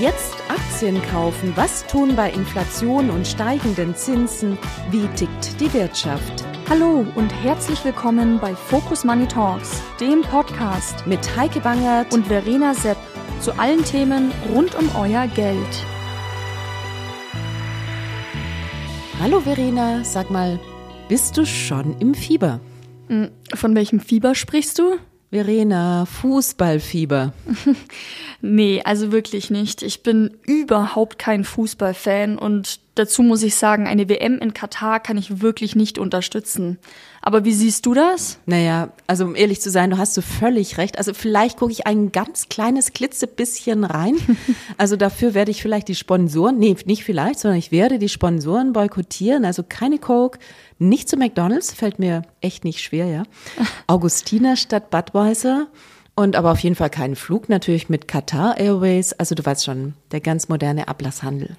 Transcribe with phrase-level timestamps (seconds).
[0.00, 1.52] Jetzt Aktien kaufen.
[1.56, 4.56] Was tun bei Inflation und steigenden Zinsen?
[4.90, 6.42] Wie tickt die Wirtschaft?
[6.70, 12.72] Hallo und herzlich willkommen bei Focus Money Talks, dem Podcast mit Heike Bangert und Verena
[12.72, 12.96] Sepp
[13.40, 15.84] zu allen Themen rund um euer Geld.
[19.20, 20.58] Hallo Verena, sag mal,
[21.10, 22.60] bist du schon im Fieber?
[23.08, 24.96] Hm, von welchem Fieber sprichst du?
[25.30, 27.32] Verena, Fußballfieber.
[28.40, 29.82] nee, also wirklich nicht.
[29.82, 35.16] Ich bin überhaupt kein Fußballfan und dazu muss ich sagen, eine WM in Katar kann
[35.16, 36.78] ich wirklich nicht unterstützen.
[37.22, 38.38] Aber wie siehst du das?
[38.46, 40.98] Naja, also um ehrlich zu sein, du hast so völlig recht.
[40.98, 44.16] Also vielleicht gucke ich ein ganz kleines klitzebisschen rein.
[44.78, 48.72] Also dafür werde ich vielleicht die Sponsoren, nee, nicht vielleicht, sondern ich werde die Sponsoren
[48.72, 49.44] boykottieren.
[49.44, 50.38] Also keine Coke,
[50.80, 53.22] nicht zu McDonalds, fällt mir echt nicht schwer, ja.
[53.86, 55.68] Augustiner statt Budweiser.
[56.16, 59.12] Und aber auf jeden Fall keinen Flug, natürlich mit Qatar Airways.
[59.12, 61.56] Also du weißt schon, der ganz moderne Ablasshandel.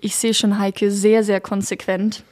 [0.00, 2.24] Ich sehe schon Heike sehr, sehr konsequent.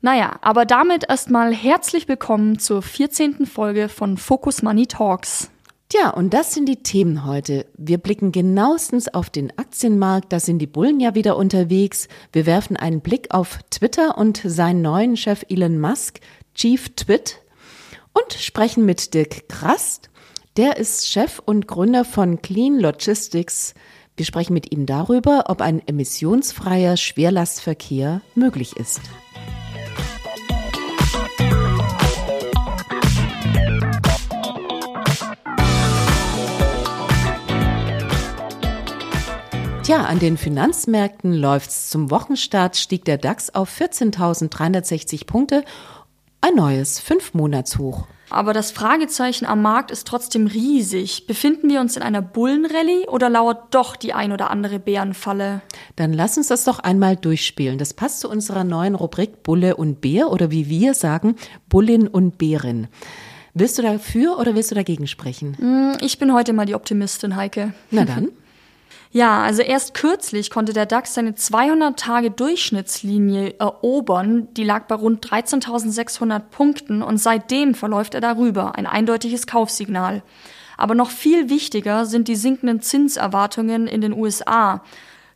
[0.00, 3.44] Naja, aber damit erstmal herzlich willkommen zur 14.
[3.46, 5.50] Folge von Focus Money Talks.
[5.90, 7.66] Tja, und das sind die Themen heute.
[7.76, 12.06] Wir blicken genauestens auf den Aktienmarkt, da sind die Bullen ja wieder unterwegs.
[12.32, 16.20] Wir werfen einen Blick auf Twitter und seinen neuen Chef Elon Musk,
[16.54, 17.40] Chief Twit,
[18.12, 20.10] und sprechen mit Dirk Krast.
[20.56, 23.74] Der ist Chef und Gründer von Clean Logistics.
[24.16, 29.00] Wir sprechen mit ihm darüber, ob ein emissionsfreier Schwerlastverkehr möglich ist.
[39.90, 41.90] Tja, an den Finanzmärkten läuft's.
[41.90, 45.64] Zum Wochenstart stieg der DAX auf 14.360 Punkte,
[46.40, 48.06] ein neues Fünfmonatshoch.
[48.28, 51.26] Aber das Fragezeichen am Markt ist trotzdem riesig.
[51.26, 55.60] Befinden wir uns in einer Bullenrallye oder lauert doch die ein oder andere Bärenfalle?
[55.96, 57.76] Dann lass uns das doch einmal durchspielen.
[57.76, 61.34] Das passt zu unserer neuen Rubrik Bulle und Bär oder wie wir sagen,
[61.68, 62.86] Bullin und Bärin.
[63.54, 65.56] Willst du dafür oder willst du dagegen sprechen?
[65.58, 67.74] Hm, ich bin heute mal die Optimistin, Heike.
[67.90, 68.28] Na dann.
[69.12, 74.46] Ja, also erst kürzlich konnte der DAX seine 200-Tage-Durchschnittslinie erobern.
[74.54, 78.76] Die lag bei rund 13.600 Punkten und seitdem verläuft er darüber.
[78.76, 80.22] Ein eindeutiges Kaufsignal.
[80.76, 84.84] Aber noch viel wichtiger sind die sinkenden Zinserwartungen in den USA.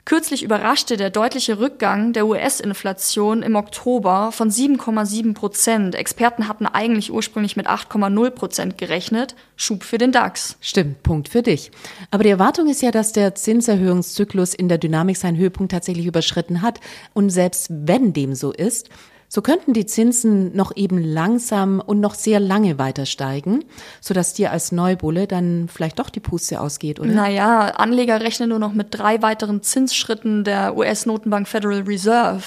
[0.06, 5.94] Kürzlich überraschte der deutliche Rückgang der US-Inflation im Oktober von 7,7 Prozent.
[5.94, 9.34] Experten hatten eigentlich ursprünglich mit 8,0 Prozent gerechnet.
[9.56, 10.58] Schub für den DAX.
[10.60, 11.70] Stimmt, Punkt für dich.
[12.10, 16.60] Aber die Erwartung ist ja, dass der Zinserhöhungszyklus in der Dynamik seinen Höhepunkt tatsächlich überschritten
[16.60, 16.80] hat.
[17.14, 18.90] Und selbst wenn dem so ist,
[19.28, 23.64] so könnten die Zinsen noch eben langsam und noch sehr lange weiter steigen,
[24.00, 27.10] sodass dir als Neubulle dann vielleicht doch die Puste ausgeht, oder?
[27.10, 32.44] Naja, Anleger rechnen nur noch mit drei weiteren Zinsschritten der US-Notenbank Federal Reserve.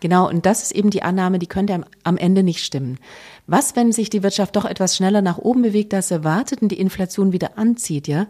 [0.00, 2.98] Genau, und das ist eben die Annahme, die könnte am Ende nicht stimmen.
[3.46, 6.80] Was, wenn sich die Wirtschaft doch etwas schneller nach oben bewegt als erwartet und die
[6.80, 8.26] Inflation wieder anzieht, ja?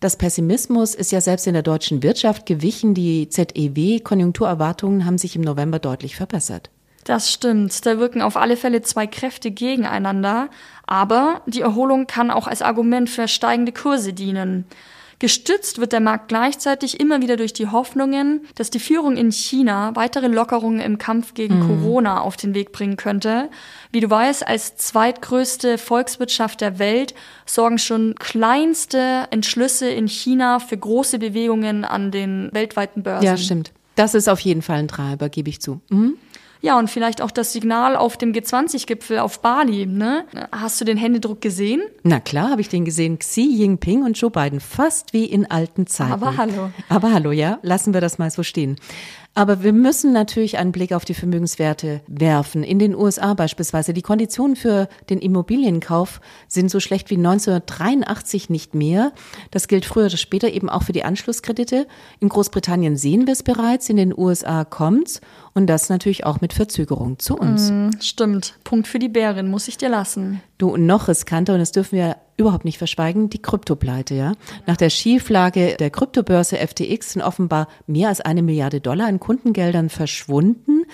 [0.00, 2.94] Das Pessimismus ist ja selbst in der deutschen Wirtschaft gewichen.
[2.94, 6.70] Die ZEW-Konjunkturerwartungen haben sich im November deutlich verbessert.
[7.04, 7.86] Das stimmt.
[7.86, 10.48] Da wirken auf alle Fälle zwei Kräfte gegeneinander.
[10.86, 14.66] Aber die Erholung kann auch als Argument für steigende Kurse dienen.
[15.20, 19.94] Gestützt wird der Markt gleichzeitig immer wieder durch die Hoffnungen, dass die Führung in China
[19.94, 21.66] weitere Lockerungen im Kampf gegen mhm.
[21.66, 23.50] Corona auf den Weg bringen könnte.
[23.92, 30.78] Wie du weißt, als zweitgrößte Volkswirtschaft der Welt sorgen schon kleinste Entschlüsse in China für
[30.78, 33.26] große Bewegungen an den weltweiten Börsen.
[33.26, 33.72] Ja, stimmt.
[33.96, 35.82] Das ist auf jeden Fall ein Treiber, gebe ich zu.
[35.90, 36.14] Mhm.
[36.62, 39.86] Ja, und vielleicht auch das Signal auf dem G20-Gipfel auf Bali.
[39.86, 40.24] Ne?
[40.52, 41.82] Hast du den Händedruck gesehen?
[42.02, 43.18] Na klar, habe ich den gesehen.
[43.18, 46.12] Xi Jinping und Joe Biden, fast wie in alten Zeiten.
[46.12, 46.70] Aber hallo.
[46.88, 47.58] Aber hallo, ja.
[47.62, 48.76] Lassen wir das mal so stehen.
[49.34, 52.64] Aber wir müssen natürlich einen Blick auf die Vermögenswerte werfen.
[52.64, 53.94] In den USA beispielsweise.
[53.94, 59.12] Die Konditionen für den Immobilienkauf sind so schlecht wie 1983 nicht mehr.
[59.52, 61.86] Das gilt früher oder später eben auch für die Anschlusskredite.
[62.18, 63.88] In Großbritannien sehen wir es bereits.
[63.88, 65.20] In den USA kommt's.
[65.54, 67.70] Und das natürlich auch mit Verzögerung zu uns.
[67.70, 68.54] Mm, stimmt.
[68.64, 70.42] Punkt für die Bärin, muss ich dir lassen.
[70.60, 74.34] Du, noch riskanter, und das dürfen wir überhaupt nicht verschweigen, die Kryptopleite, ja.
[74.66, 79.88] Nach der Schieflage der Kryptobörse FTX sind offenbar mehr als eine Milliarde Dollar in Kundengeldern
[79.88, 80.84] verschwunden.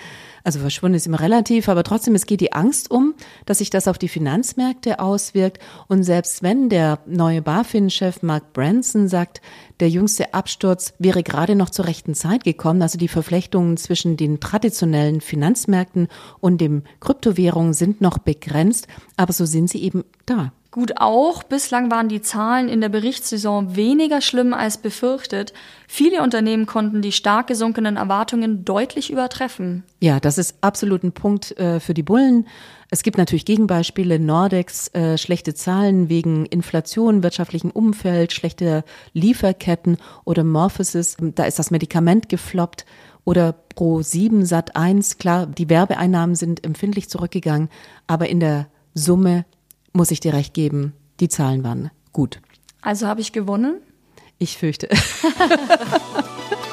[0.47, 3.15] Also verschwunden ist immer relativ, aber trotzdem, es geht die Angst um,
[3.45, 5.59] dass sich das auf die Finanzmärkte auswirkt.
[5.89, 9.41] Und selbst wenn der neue BaFin-Chef Mark Branson sagt,
[9.81, 14.39] der jüngste Absturz wäre gerade noch zur rechten Zeit gekommen, also die Verflechtungen zwischen den
[14.39, 16.07] traditionellen Finanzmärkten
[16.39, 20.53] und dem Kryptowährungen sind noch begrenzt, aber so sind sie eben da.
[20.77, 25.51] Gut auch, bislang waren die Zahlen in der Berichtssaison weniger schlimm als befürchtet.
[25.87, 29.81] Viele Unternehmen konnten die stark gesunkenen Erwartungen deutlich übertreffen.
[30.01, 32.45] Ja, das ist absolut ein Punkt äh, für die Bullen.
[32.91, 38.83] Es gibt natürlich Gegenbeispiele, Nordex, äh, schlechte Zahlen wegen Inflation, wirtschaftlichem Umfeld, schlechte
[39.13, 42.85] Lieferketten oder Morphosis, da ist das Medikament gefloppt
[43.23, 47.69] oder Pro 7 Sat 1, klar, die Werbeeinnahmen sind empfindlich zurückgegangen,
[48.05, 49.45] aber in der Summe
[49.97, 52.39] muss ich dir recht geben, die Zahlen waren gut.
[52.81, 53.81] Also habe ich gewonnen?
[54.37, 54.87] Ich fürchte.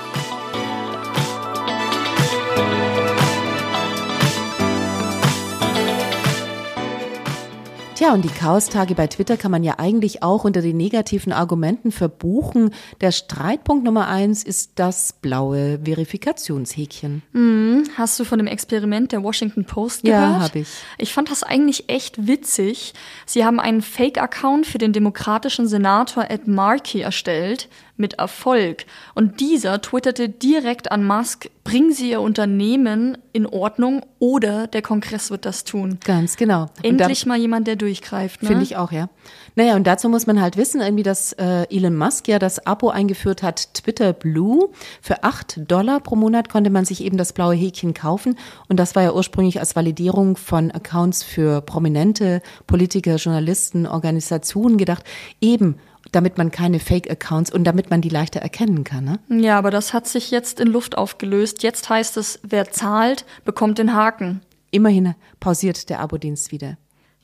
[8.04, 11.90] Tja, und die Chaostage bei Twitter kann man ja eigentlich auch unter den negativen Argumenten
[11.90, 12.74] verbuchen.
[13.00, 17.22] Der Streitpunkt Nummer eins ist das blaue Verifikationshäkchen.
[17.32, 20.20] Hm, hast du von dem Experiment der Washington Post gehört?
[20.20, 20.68] Ja, habe ich.
[20.98, 22.92] Ich fand das eigentlich echt witzig.
[23.24, 28.86] Sie haben einen Fake-Account für den demokratischen Senator Ed Markey erstellt mit Erfolg.
[29.14, 35.30] Und dieser twitterte direkt an Musk, bringen Sie Ihr Unternehmen in Ordnung oder der Kongress
[35.30, 35.98] wird das tun.
[36.04, 36.66] Ganz genau.
[36.82, 38.42] Endlich mal jemand, der durchgreift.
[38.42, 38.48] Ne?
[38.48, 39.08] Finde ich auch, ja.
[39.56, 42.90] Naja, und dazu muss man halt wissen, irgendwie, dass äh, Elon Musk ja das Abo
[42.90, 44.68] eingeführt hat, Twitter Blue.
[45.00, 48.36] Für acht Dollar pro Monat konnte man sich eben das blaue Häkchen kaufen.
[48.68, 55.04] Und das war ja ursprünglich als Validierung von Accounts für prominente Politiker, Journalisten, Organisationen gedacht.
[55.40, 55.76] Eben
[56.14, 59.04] damit man keine Fake-Accounts und damit man die leichter erkennen kann.
[59.04, 59.42] Ne?
[59.42, 61.62] Ja, aber das hat sich jetzt in Luft aufgelöst.
[61.62, 64.40] Jetzt heißt es, wer zahlt, bekommt den Haken.
[64.70, 66.76] Immerhin pausiert der Abo-Dienst wieder.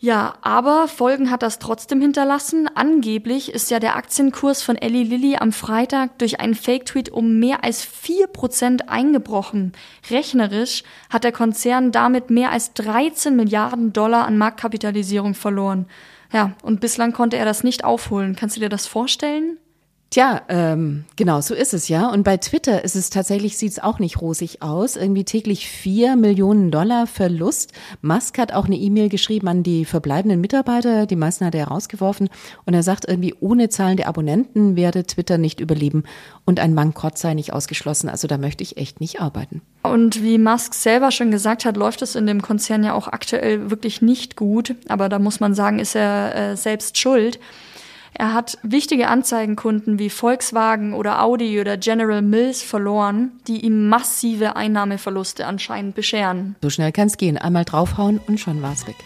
[0.03, 2.71] Ja, aber Folgen hat das trotzdem hinterlassen.
[2.75, 7.65] Angeblich ist ja der Aktienkurs von Ellie Lilly am Freitag durch einen Fake-Tweet um mehr
[7.65, 9.73] als vier Prozent eingebrochen.
[10.11, 15.85] Rechnerisch hat der Konzern damit mehr als 13 Milliarden Dollar an Marktkapitalisierung verloren.
[16.33, 18.37] Ja, und bislang konnte er das nicht aufholen.
[18.37, 19.59] Kannst du dir das vorstellen?
[20.11, 22.09] Tja, ähm, genau, so ist es ja.
[22.09, 24.97] Und bei Twitter ist es tatsächlich, sieht es auch nicht rosig aus.
[24.97, 27.73] Irgendwie täglich vier Millionen Dollar Verlust.
[28.03, 31.07] Musk hat auch eine E-Mail geschrieben an die verbleibenden Mitarbeiter.
[31.07, 32.29] Die meisten hat er rausgeworfen.
[32.67, 36.03] Und er sagt irgendwie, ohne zahlende Abonnenten werde Twitter nicht überleben
[36.45, 38.09] und ein Bankrott sei nicht ausgeschlossen.
[38.09, 39.63] Also da möchte ich echt nicht arbeiten.
[39.85, 43.71] Und wie Musk selber schon gesagt hat, läuft es in dem Konzern ja auch aktuell
[43.71, 44.75] wirklich nicht gut.
[44.89, 47.39] Aber da muss man sagen, ist er äh, selbst schuld.
[48.21, 54.57] Er hat wichtige Anzeigenkunden wie Volkswagen oder Audi oder General Mills verloren, die ihm massive
[54.57, 56.55] Einnahmeverluste anscheinend bescheren.
[56.61, 57.39] So schnell kann es gehen.
[57.39, 58.97] Einmal draufhauen und schon war's weg.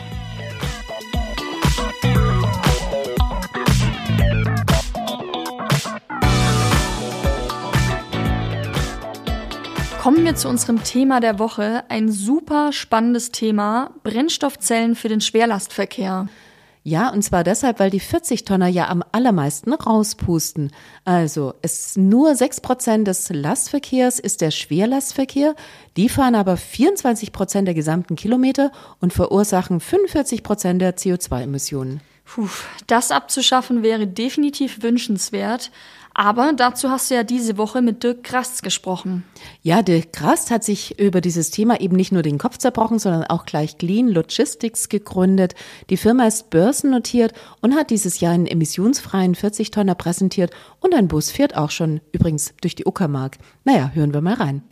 [10.02, 11.84] Kommen wir zu unserem Thema der Woche.
[11.88, 13.93] Ein super spannendes Thema.
[14.02, 16.26] Brennstoffzellen für den Schwerlastverkehr.
[16.86, 20.70] Ja, und zwar deshalb, weil die 40-Tonner ja am allermeisten rauspusten.
[21.06, 25.54] Also es nur 6 Prozent des Lastverkehrs ist der Schwerlastverkehr.
[25.96, 28.70] Die fahren aber 24 Prozent der gesamten Kilometer
[29.00, 32.02] und verursachen 45 Prozent der CO2-Emissionen.
[32.26, 32.48] Puh,
[32.86, 35.70] das abzuschaffen wäre definitiv wünschenswert.
[36.14, 39.25] Aber dazu hast du ja diese Woche mit Dirk Krast gesprochen.
[39.62, 43.25] Ja, Dirk Krast hat sich über dieses Thema eben nicht nur den Kopf zerbrochen, sondern
[43.25, 45.56] auch gleich Clean Logistics gegründet.
[45.90, 47.32] Die Firma ist börsennotiert
[47.62, 52.55] und hat dieses Jahr einen emissionsfreien 40-Tonner präsentiert und ein Bus fährt auch schon übrigens
[52.60, 53.38] durch die Uckermark.
[53.65, 54.62] Naja, hören wir mal rein.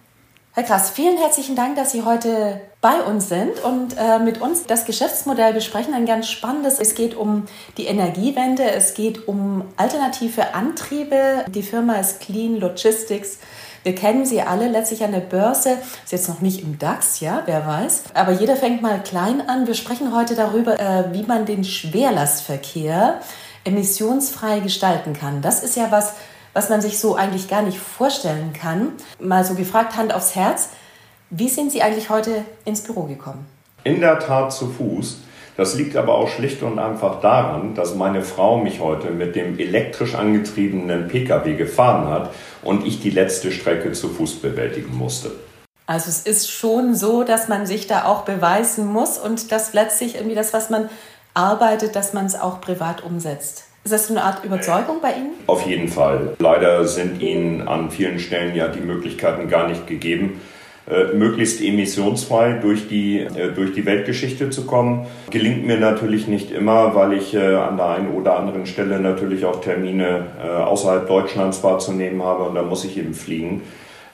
[0.55, 4.67] Herr Krass, vielen herzlichen Dank, dass Sie heute bei uns sind und äh, mit uns
[4.67, 5.95] das Geschäftsmodell besprechen.
[5.95, 6.79] Ein ganz spannendes.
[6.79, 7.47] Es geht um
[7.79, 11.47] die Energiewende, es geht um alternative Antriebe.
[11.49, 13.39] Die Firma ist Clean Logistics.
[13.83, 15.79] Wir kennen sie alle letztlich an der Börse.
[16.05, 18.03] Ist jetzt noch nicht im DAX, ja, wer weiß.
[18.13, 19.67] Aber jeder fängt mal klein an.
[19.67, 23.23] Wir sprechen heute darüber, äh, wie man den Schwerlastverkehr
[23.65, 25.41] emissionsfrei gestalten kann.
[25.41, 26.13] Das ist ja was,
[26.55, 28.93] was man sich so eigentlich gar nicht vorstellen kann.
[29.21, 30.71] Mal so gefragt, Hand aufs Herz,
[31.31, 33.47] wie sind Sie eigentlich heute ins Büro gekommen?
[33.85, 35.19] In der Tat zu Fuß.
[35.57, 39.59] Das liegt aber auch schlicht und einfach daran, dass meine Frau mich heute mit dem
[39.59, 42.31] elektrisch angetriebenen Pkw gefahren hat
[42.63, 45.31] und ich die letzte Strecke zu Fuß bewältigen musste.
[45.87, 50.15] Also es ist schon so, dass man sich da auch beweisen muss und dass letztlich
[50.15, 50.89] irgendwie das, was man
[51.35, 53.65] arbeitet, dass man es auch privat umsetzt.
[53.85, 55.33] Ist das so eine Art Überzeugung bei Ihnen?
[55.49, 56.37] Auf jeden Fall.
[56.39, 60.41] Leider sind Ihnen an vielen Stellen ja die Möglichkeiten gar nicht gegeben,
[60.89, 65.07] äh, möglichst emissionsfrei durch die, äh, durch die Weltgeschichte zu kommen.
[65.31, 69.45] Gelingt mir natürlich nicht immer, weil ich äh, an der einen oder anderen Stelle natürlich
[69.45, 73.63] auch Termine äh, außerhalb Deutschlands wahrzunehmen habe und da muss ich eben fliegen.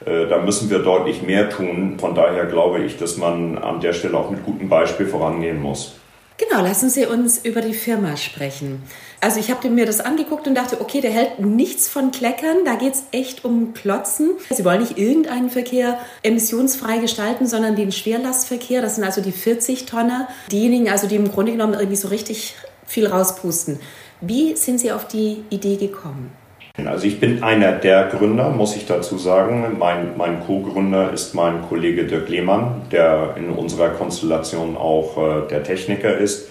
[0.06, 1.96] Äh, da müssen wir deutlich mehr tun.
[1.98, 5.97] Von daher glaube ich, dass man an der Stelle auch mit gutem Beispiel vorangehen muss.
[6.38, 8.80] Genau, lassen Sie uns über die Firma sprechen.
[9.20, 12.76] Also ich habe mir das angeguckt und dachte, okay, der hält nichts von Kleckern, da
[12.76, 14.30] geht es echt um Klotzen.
[14.48, 19.86] Sie wollen nicht irgendeinen Verkehr emissionsfrei gestalten, sondern den Schwerlastverkehr, das sind also die 40
[19.86, 22.54] Tonner, diejenigen also, die im Grunde genommen irgendwie so richtig
[22.86, 23.80] viel rauspusten.
[24.20, 26.30] Wie sind Sie auf die Idee gekommen?
[26.86, 29.76] Also ich bin einer der Gründer, muss ich dazu sagen.
[29.78, 35.64] Mein, mein Co-Gründer ist mein Kollege Dirk Lehmann, der in unserer Konstellation auch äh, der
[35.64, 36.48] Techniker ist.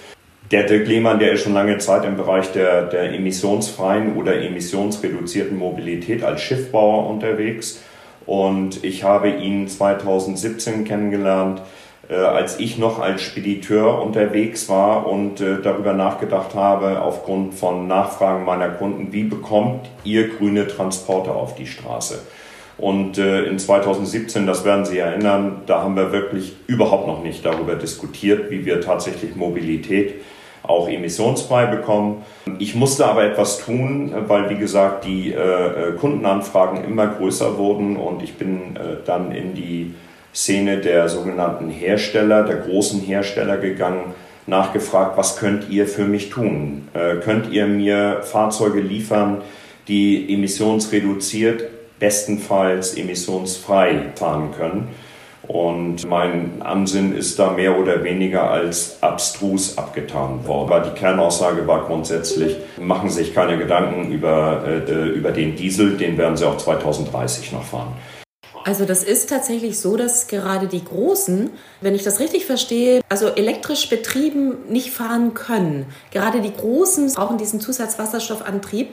[0.52, 5.58] Der Dirk Lehmann, der ist schon lange Zeit im Bereich der, der emissionsfreien oder emissionsreduzierten
[5.58, 7.82] Mobilität als Schiffbauer unterwegs.
[8.26, 11.62] Und ich habe ihn 2017 kennengelernt
[12.10, 17.86] äh, als ich noch als Spediteur unterwegs war und äh, darüber nachgedacht habe, aufgrund von
[17.88, 22.20] Nachfragen meiner Kunden, wie bekommt ihr grüne Transporte auf die Straße?
[22.78, 27.46] Und äh, in 2017, das werden Sie erinnern, da haben wir wirklich überhaupt noch nicht
[27.46, 30.22] darüber diskutiert, wie wir tatsächlich Mobilität
[30.64, 32.24] auch emissionsfrei bekommen.
[32.58, 35.34] Ich musste aber etwas tun, weil, wie gesagt, die
[35.98, 39.94] Kundenanfragen immer größer wurden und ich bin dann in die
[40.38, 44.14] Szene der sogenannten Hersteller, der großen Hersteller gegangen,
[44.46, 46.88] nachgefragt, was könnt ihr für mich tun?
[46.94, 49.42] Äh, könnt ihr mir Fahrzeuge liefern,
[49.88, 51.64] die emissionsreduziert,
[51.98, 54.90] bestenfalls emissionsfrei fahren können?
[55.48, 60.72] Und mein Ansinn ist da mehr oder weniger als abstrus abgetan worden.
[60.72, 66.16] Aber die Kernaussage war grundsätzlich, machen sich keine Gedanken über, äh, über den Diesel, den
[66.20, 67.94] werden sie auch 2030 noch fahren.
[68.68, 73.28] Also das ist tatsächlich so, dass gerade die Großen, wenn ich das richtig verstehe, also
[73.28, 75.86] elektrisch betrieben nicht fahren können.
[76.12, 78.90] Gerade die Großen brauchen diesen Zusatzwasserstoffantrieb.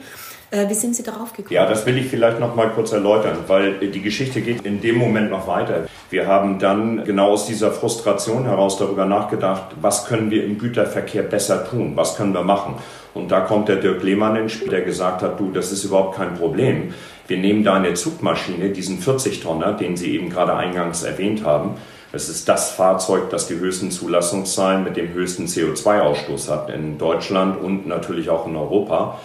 [0.51, 1.53] Äh, wie sind Sie darauf gekommen?
[1.53, 4.95] Ja, das will ich vielleicht noch mal kurz erläutern, weil die Geschichte geht in dem
[4.95, 5.87] Moment noch weiter.
[6.09, 11.23] Wir haben dann genau aus dieser Frustration heraus darüber nachgedacht, was können wir im Güterverkehr
[11.23, 12.75] besser tun, was können wir machen.
[13.15, 16.17] Und da kommt der Dirk Lehmann ins Spiel, der gesagt hat, du, das ist überhaupt
[16.17, 16.93] kein Problem
[17.27, 21.71] wir nehmen da eine Zugmaschine, diesen 40-Tonner, den Sie eben gerade eingangs erwähnt haben.
[22.11, 27.59] Das ist das Fahrzeug, das die höchsten Zulassungszahlen mit dem höchsten CO2-Ausstoß hat in Deutschland
[27.59, 29.19] und natürlich auch in Europa.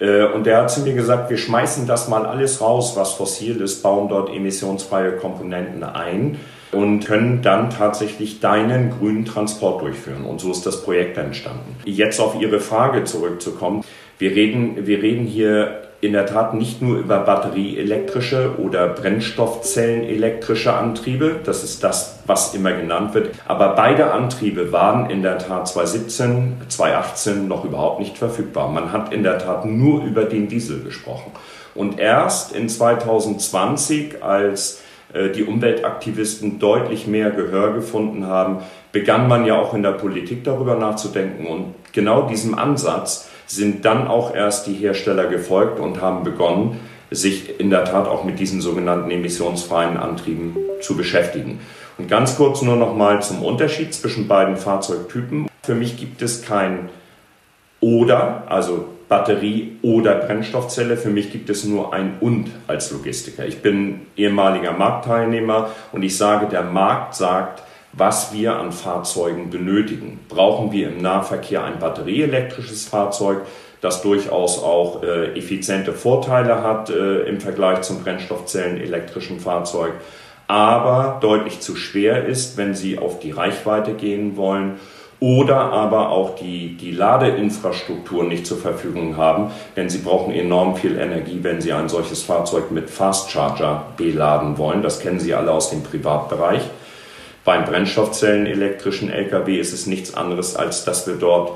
[0.00, 3.60] Äh, und der hat zu mir gesagt, wir schmeißen das mal alles raus, was fossil
[3.60, 6.40] ist, bauen dort emissionsfreie Komponenten ein
[6.74, 10.24] und können dann tatsächlich deinen grünen Transport durchführen.
[10.24, 11.76] Und so ist das Projekt entstanden.
[11.84, 13.84] Jetzt auf Ihre Frage zurückzukommen.
[14.18, 21.36] Wir reden, wir reden hier in der Tat nicht nur über batterieelektrische oder Brennstoffzellenelektrische Antriebe,
[21.42, 26.56] das ist das, was immer genannt wird, aber beide Antriebe waren in der Tat 2017,
[26.68, 28.68] 2018 noch überhaupt nicht verfügbar.
[28.68, 31.32] Man hat in der Tat nur über den Diesel gesprochen.
[31.74, 34.82] Und erst in 2020, als
[35.34, 38.58] die Umweltaktivisten deutlich mehr Gehör gefunden haben,
[38.90, 44.08] begann man ja auch in der Politik darüber nachzudenken und genau diesem Ansatz, sind dann
[44.08, 46.80] auch erst die Hersteller gefolgt und haben begonnen,
[47.10, 51.60] sich in der Tat auch mit diesen sogenannten emissionsfreien Antrieben zu beschäftigen.
[51.98, 55.48] Und ganz kurz nur noch mal zum Unterschied zwischen beiden Fahrzeugtypen.
[55.62, 56.88] Für mich gibt es kein
[57.80, 60.96] oder, also Batterie oder Brennstoffzelle.
[60.96, 63.46] Für mich gibt es nur ein und als Logistiker.
[63.46, 70.18] Ich bin ehemaliger Marktteilnehmer und ich sage, der Markt sagt, was wir an Fahrzeugen benötigen.
[70.28, 73.42] Brauchen wir im Nahverkehr ein batterieelektrisches Fahrzeug,
[73.80, 79.92] das durchaus auch äh, effiziente Vorteile hat äh, im Vergleich zum Brennstoffzellenelektrischen Fahrzeug,
[80.48, 84.80] aber deutlich zu schwer ist, wenn Sie auf die Reichweite gehen wollen
[85.24, 90.98] oder aber auch die, die Ladeinfrastruktur nicht zur Verfügung haben, denn sie brauchen enorm viel
[90.98, 94.82] Energie, wenn sie ein solches Fahrzeug mit Fast Charger beladen wollen.
[94.82, 96.60] Das kennen Sie alle aus dem Privatbereich.
[97.42, 101.52] Beim Brennstoffzellenelektrischen Lkw ist es nichts anderes, als dass wir dort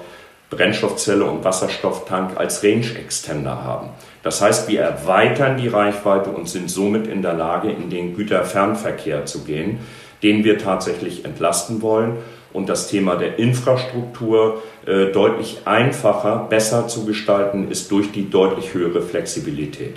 [0.49, 3.91] Brennstoffzelle und Wasserstofftank als Range Extender haben.
[4.23, 9.27] Das heißt, wir erweitern die Reichweite und sind somit in der Lage, in den Güterfernverkehr
[9.27, 9.81] zu gehen,
[10.23, 12.17] den wir tatsächlich entlasten wollen
[12.59, 18.75] und das Thema der Infrastruktur äh, deutlich einfacher, besser zu gestalten ist durch die deutlich
[18.75, 19.95] höhere Flexibilität.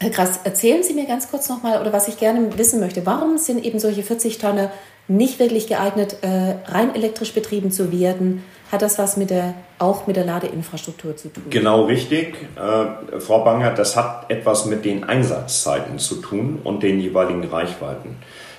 [0.00, 3.38] Herr Krass, erzählen Sie mir ganz kurz nochmal, oder was ich gerne wissen möchte, warum
[3.38, 4.72] sind eben solche 40 Tonne
[5.06, 8.42] nicht wirklich geeignet, äh, rein elektrisch betrieben zu werden?
[8.72, 11.44] Hat das was mit der, auch mit der Ladeinfrastruktur zu tun?
[11.50, 16.98] Genau richtig, äh, Frau Banger, das hat etwas mit den Einsatzzeiten zu tun und den
[16.98, 18.16] jeweiligen Reichweiten.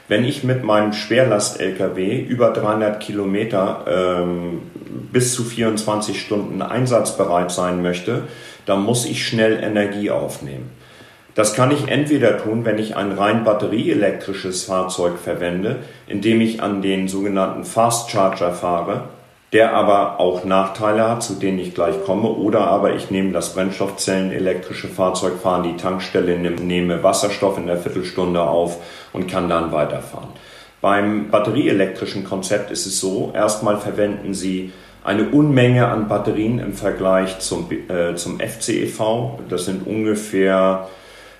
[0.07, 4.61] Wenn ich mit meinem Schwerlast-LKW über 300 Kilometer ähm,
[5.11, 8.23] bis zu 24 Stunden einsatzbereit sein möchte,
[8.65, 10.71] dann muss ich schnell Energie aufnehmen.
[11.35, 16.81] Das kann ich entweder tun, wenn ich ein rein batterieelektrisches Fahrzeug verwende, indem ich an
[16.81, 19.05] den sogenannten Fast Charger fahre,
[19.53, 22.27] der aber auch Nachteile hat, zu denen ich gleich komme.
[22.27, 27.77] Oder aber ich nehme das Brennstoffzellen-elektrische Fahrzeug, fahre an die Tankstelle, nehme Wasserstoff in der
[27.77, 28.79] Viertelstunde auf
[29.13, 30.29] und kann dann weiterfahren.
[30.81, 37.39] Beim batterieelektrischen Konzept ist es so, erstmal verwenden Sie eine Unmenge an Batterien im Vergleich
[37.39, 39.37] zum, äh, zum FCEV.
[39.49, 40.87] Das sind ungefähr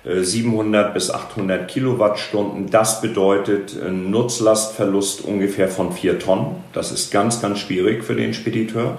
[0.04, 2.70] 700 äh, bis 800 Kilowattstunden.
[2.70, 6.56] Das bedeutet einen Nutzlastverlust ungefähr von vier Tonnen.
[6.72, 8.98] Das ist ganz, ganz schwierig für den Spediteur.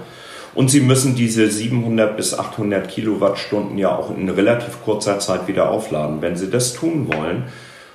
[0.56, 5.70] Und Sie müssen diese 700 bis 800 Kilowattstunden ja auch in relativ kurzer Zeit wieder
[5.70, 6.22] aufladen.
[6.22, 7.44] Wenn Sie das tun wollen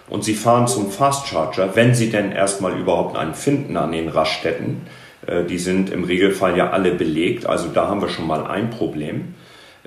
[0.08, 4.08] und Sie fahren zum Fast Charger, wenn Sie denn erstmal überhaupt einen finden an den
[4.08, 4.82] Raststätten,
[5.26, 8.70] äh, die sind im Regelfall ja alle belegt, also da haben wir schon mal ein
[8.70, 9.34] Problem,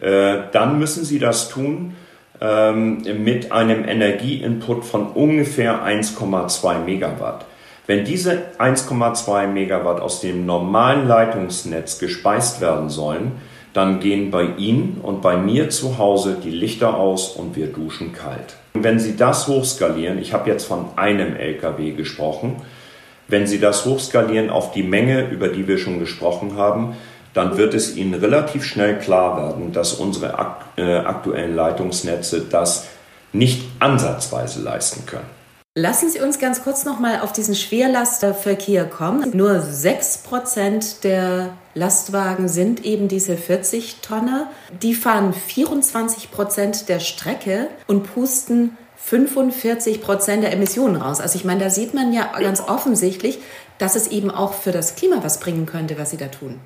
[0.01, 1.95] äh, dann müssen Sie das tun,
[2.39, 7.45] mit einem Energieinput von ungefähr 1,2 Megawatt.
[7.85, 13.33] Wenn diese 1,2 Megawatt aus dem normalen Leitungsnetz gespeist werden sollen,
[13.73, 18.13] dann gehen bei Ihnen und bei mir zu Hause die Lichter aus und wir duschen
[18.13, 18.55] kalt.
[18.73, 22.57] Wenn Sie das hochskalieren, ich habe jetzt von einem LKW gesprochen,
[23.27, 26.95] wenn Sie das hochskalieren auf die Menge, über die wir schon gesprochen haben,
[27.33, 32.87] dann wird es Ihnen relativ schnell klar werden, dass unsere äh, aktuellen Leitungsnetze das
[33.31, 35.43] nicht ansatzweise leisten können.
[35.75, 39.35] Lassen Sie uns ganz kurz noch mal auf diesen Schwerlastverkehr kommen.
[39.35, 44.51] Nur 6% der Lastwagen sind eben diese 40 Tonner.
[44.83, 51.19] Die fahren 24% der Strecke und pusten 45 der Emissionen raus.
[51.19, 53.39] Also ich meine, da sieht man ja ganz offensichtlich,
[53.79, 56.59] dass es eben auch für das Klima was bringen könnte, was sie da tun.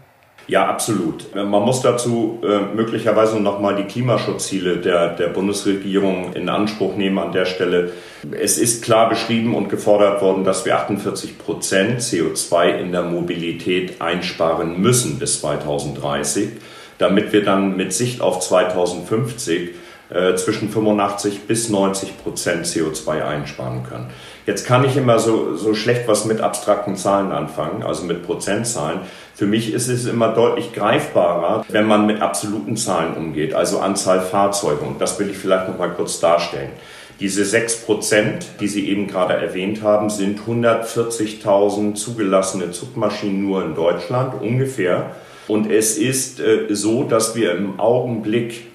[0.47, 1.35] Ja, absolut.
[1.35, 7.33] Man muss dazu äh, möglicherweise nochmal die Klimaschutzziele der, der Bundesregierung in Anspruch nehmen an
[7.33, 7.91] der Stelle.
[8.31, 14.01] Es ist klar beschrieben und gefordert worden, dass wir 48 Prozent CO2 in der Mobilität
[14.01, 16.51] einsparen müssen bis 2030,
[16.97, 19.71] damit wir dann mit Sicht auf 2050
[20.09, 24.09] äh, zwischen 85 bis 90 Prozent CO2 einsparen können.
[24.45, 29.01] Jetzt kann ich immer so, so schlecht was mit abstrakten Zahlen anfangen, also mit Prozentzahlen.
[29.37, 34.19] Für mich ist es immer deutlich greifbarer, wenn man mit absoluten Zahlen umgeht, also Anzahl
[34.19, 34.83] Fahrzeuge.
[34.83, 36.71] Und das will ich vielleicht noch mal kurz darstellen.
[37.19, 43.75] Diese sechs Prozent, die Sie eben gerade erwähnt haben, sind 140.000 zugelassene Zugmaschinen nur in
[43.75, 45.11] Deutschland ungefähr.
[45.47, 48.65] Und es ist äh, so, dass wir im Augenblick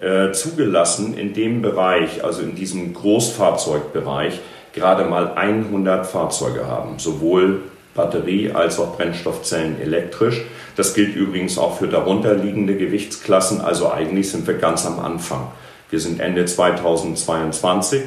[0.00, 4.40] äh, zugelassen in dem Bereich, also in diesem Großfahrzeugbereich,
[4.72, 7.60] gerade mal 100 Fahrzeuge haben, sowohl
[7.94, 10.42] Batterie als auch Brennstoffzellen elektrisch.
[10.76, 15.52] Das gilt übrigens auch für darunterliegende Gewichtsklassen, also eigentlich sind wir ganz am Anfang.
[15.90, 18.02] Wir sind Ende 2022.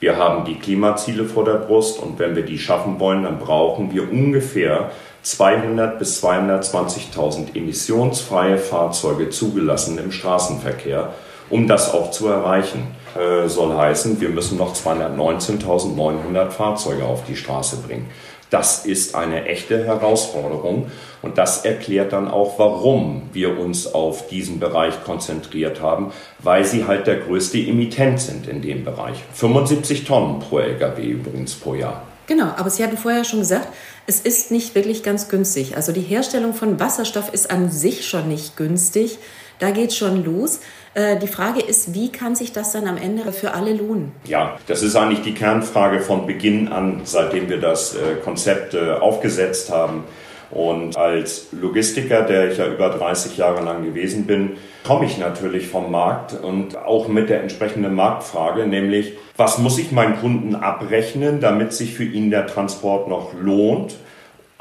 [0.00, 3.92] Wir haben die Klimaziele vor der Brust und wenn wir die schaffen wollen, dann brauchen
[3.92, 4.90] wir ungefähr
[5.22, 11.12] 200 bis 220.000 emissionsfreie Fahrzeuge zugelassen im Straßenverkehr,
[11.50, 12.88] um das auch zu erreichen.
[13.14, 18.08] Äh, soll heißen, wir müssen noch 219.900 Fahrzeuge auf die Straße bringen.
[18.52, 20.90] Das ist eine echte Herausforderung
[21.22, 26.86] und das erklärt dann auch, warum wir uns auf diesen Bereich konzentriert haben, weil sie
[26.86, 29.16] halt der größte Emittent sind in dem Bereich.
[29.32, 32.02] 75 Tonnen pro Lkw übrigens pro Jahr.
[32.26, 33.68] Genau, aber Sie hatten vorher schon gesagt,
[34.06, 35.74] es ist nicht wirklich ganz günstig.
[35.76, 39.18] Also die Herstellung von Wasserstoff ist an sich schon nicht günstig.
[39.60, 40.60] Da geht schon los.
[40.94, 44.12] Äh, die Frage ist, wie kann sich das dann am Ende für alle lohnen?
[44.24, 48.92] Ja, das ist eigentlich die Kernfrage von Beginn an, seitdem wir das äh, Konzept äh,
[48.92, 50.04] aufgesetzt haben.
[50.50, 55.68] Und als Logistiker, der ich ja über 30 Jahre lang gewesen bin, komme ich natürlich
[55.68, 61.40] vom Markt und auch mit der entsprechenden Marktfrage, nämlich was muss ich meinen Kunden abrechnen,
[61.40, 63.94] damit sich für ihn der Transport noch lohnt?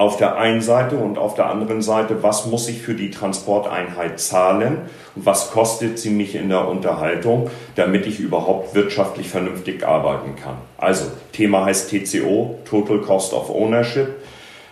[0.01, 4.19] Auf der einen Seite und auf der anderen Seite, was muss ich für die Transporteinheit
[4.19, 4.79] zahlen
[5.15, 10.55] und was kostet sie mich in der Unterhaltung, damit ich überhaupt wirtschaftlich vernünftig arbeiten kann.
[10.79, 14.07] Also Thema heißt TCO, Total Cost of Ownership.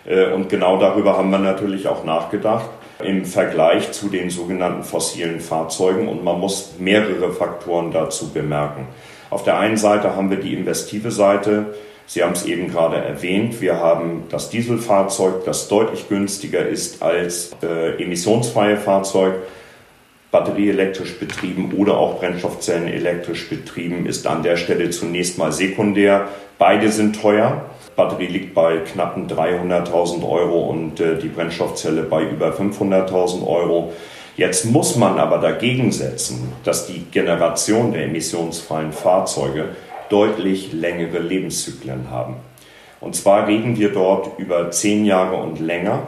[0.04, 5.38] Äh, und genau darüber haben wir natürlich auch nachgedacht im Vergleich zu den sogenannten fossilen
[5.38, 6.08] Fahrzeugen.
[6.08, 8.88] Und man muss mehrere Faktoren dazu bemerken.
[9.30, 11.66] Auf der einen Seite haben wir die investive Seite.
[12.12, 17.52] Sie haben es eben gerade erwähnt, wir haben das Dieselfahrzeug, das deutlich günstiger ist als
[17.62, 19.34] äh, emissionsfreie Fahrzeug.
[20.32, 26.26] Batterieelektrisch betrieben oder auch Brennstoffzellen elektrisch betrieben ist an der Stelle zunächst mal sekundär.
[26.58, 27.66] Beide sind teuer.
[27.94, 33.92] Batterie liegt bei knappen 300.000 Euro und äh, die Brennstoffzelle bei über 500.000 Euro.
[34.36, 39.76] Jetzt muss man aber dagegen setzen, dass die Generation der emissionsfreien Fahrzeuge
[40.10, 42.36] deutlich längere Lebenszyklen haben.
[43.00, 46.02] Und zwar reden wir dort über zehn Jahre und länger.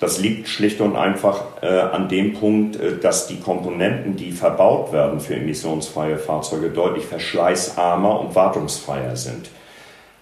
[0.00, 4.92] Das liegt schlicht und einfach äh, an dem Punkt, äh, dass die Komponenten, die verbaut
[4.92, 9.50] werden für emissionsfreie Fahrzeuge, deutlich verschleißarmer und wartungsfreier sind.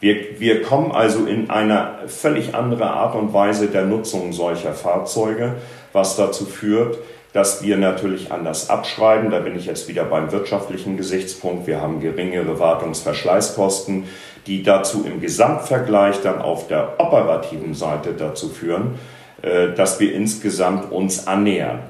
[0.01, 5.57] Wir, wir kommen also in eine völlig andere Art und Weise der Nutzung solcher Fahrzeuge,
[5.93, 6.99] was dazu führt,
[7.33, 9.31] dass wir natürlich anders abschreiben.
[9.31, 11.67] Da bin ich jetzt wieder beim wirtschaftlichen Gesichtspunkt.
[11.67, 14.05] Wir haben geringere Wartungsverschleißkosten,
[14.47, 18.99] die dazu im Gesamtvergleich dann auf der operativen Seite dazu führen,
[19.43, 21.81] äh, dass wir insgesamt uns annähern.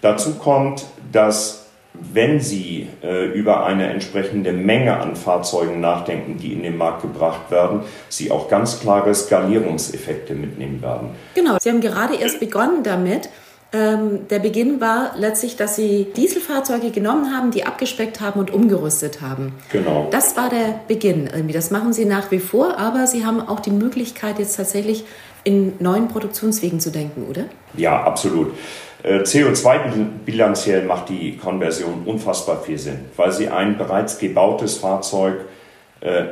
[0.00, 6.64] Dazu kommt, dass wenn Sie äh, über eine entsprechende Menge an Fahrzeugen nachdenken, die in
[6.64, 11.10] den Markt gebracht werden, Sie auch ganz klare Skalierungseffekte mitnehmen werden.
[11.36, 13.28] Genau, Sie haben gerade erst begonnen damit.
[13.74, 19.20] Ähm, der Beginn war letztlich, dass Sie Dieselfahrzeuge genommen haben, die abgespeckt haben und umgerüstet
[19.20, 19.52] haben.
[19.72, 20.06] Genau.
[20.12, 21.52] Das war der Beginn irgendwie.
[21.52, 25.04] Das machen Sie nach wie vor, aber Sie haben auch die Möglichkeit, jetzt tatsächlich
[25.42, 27.46] in neuen Produktionswegen zu denken, oder?
[27.76, 28.54] Ja, absolut.
[29.02, 35.40] Äh, CO2-bilanziell macht die Konversion unfassbar viel Sinn, weil Sie ein bereits gebautes Fahrzeug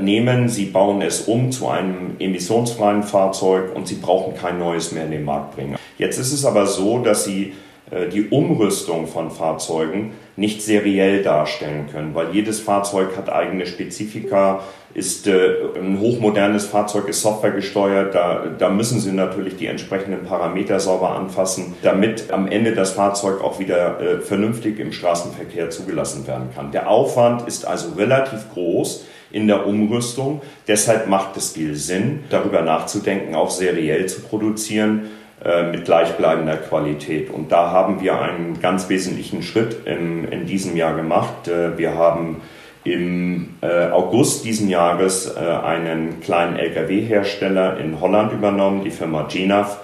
[0.00, 5.06] nehmen, Sie bauen es um zu einem emissionsfreien Fahrzeug und Sie brauchen kein neues mehr
[5.06, 5.76] in den Markt bringen.
[5.96, 7.54] Jetzt ist es aber so, dass Sie
[7.92, 14.60] äh, die Umrüstung von Fahrzeugen nicht seriell darstellen können, weil jedes Fahrzeug hat eigene Spezifika,
[14.94, 20.80] ist äh, ein hochmodernes Fahrzeug, ist softwaregesteuert, da, da müssen Sie natürlich die entsprechenden Parameter
[20.80, 26.48] sauber anfassen, damit am Ende das Fahrzeug auch wieder äh, vernünftig im Straßenverkehr zugelassen werden
[26.54, 26.72] kann.
[26.72, 32.62] Der Aufwand ist also relativ groß in der Umrüstung, deshalb macht es viel Sinn, darüber
[32.62, 35.10] nachzudenken, auch seriell zu produzieren
[35.44, 37.28] äh, mit gleichbleibender Qualität.
[37.30, 41.48] Und da haben wir einen ganz wesentlichen Schritt in, in diesem Jahr gemacht.
[41.48, 42.42] Äh, wir haben
[42.84, 49.80] im äh, August diesen Jahres einen kleinen Lkw-Hersteller in Holland übernommen, die Firma Genav,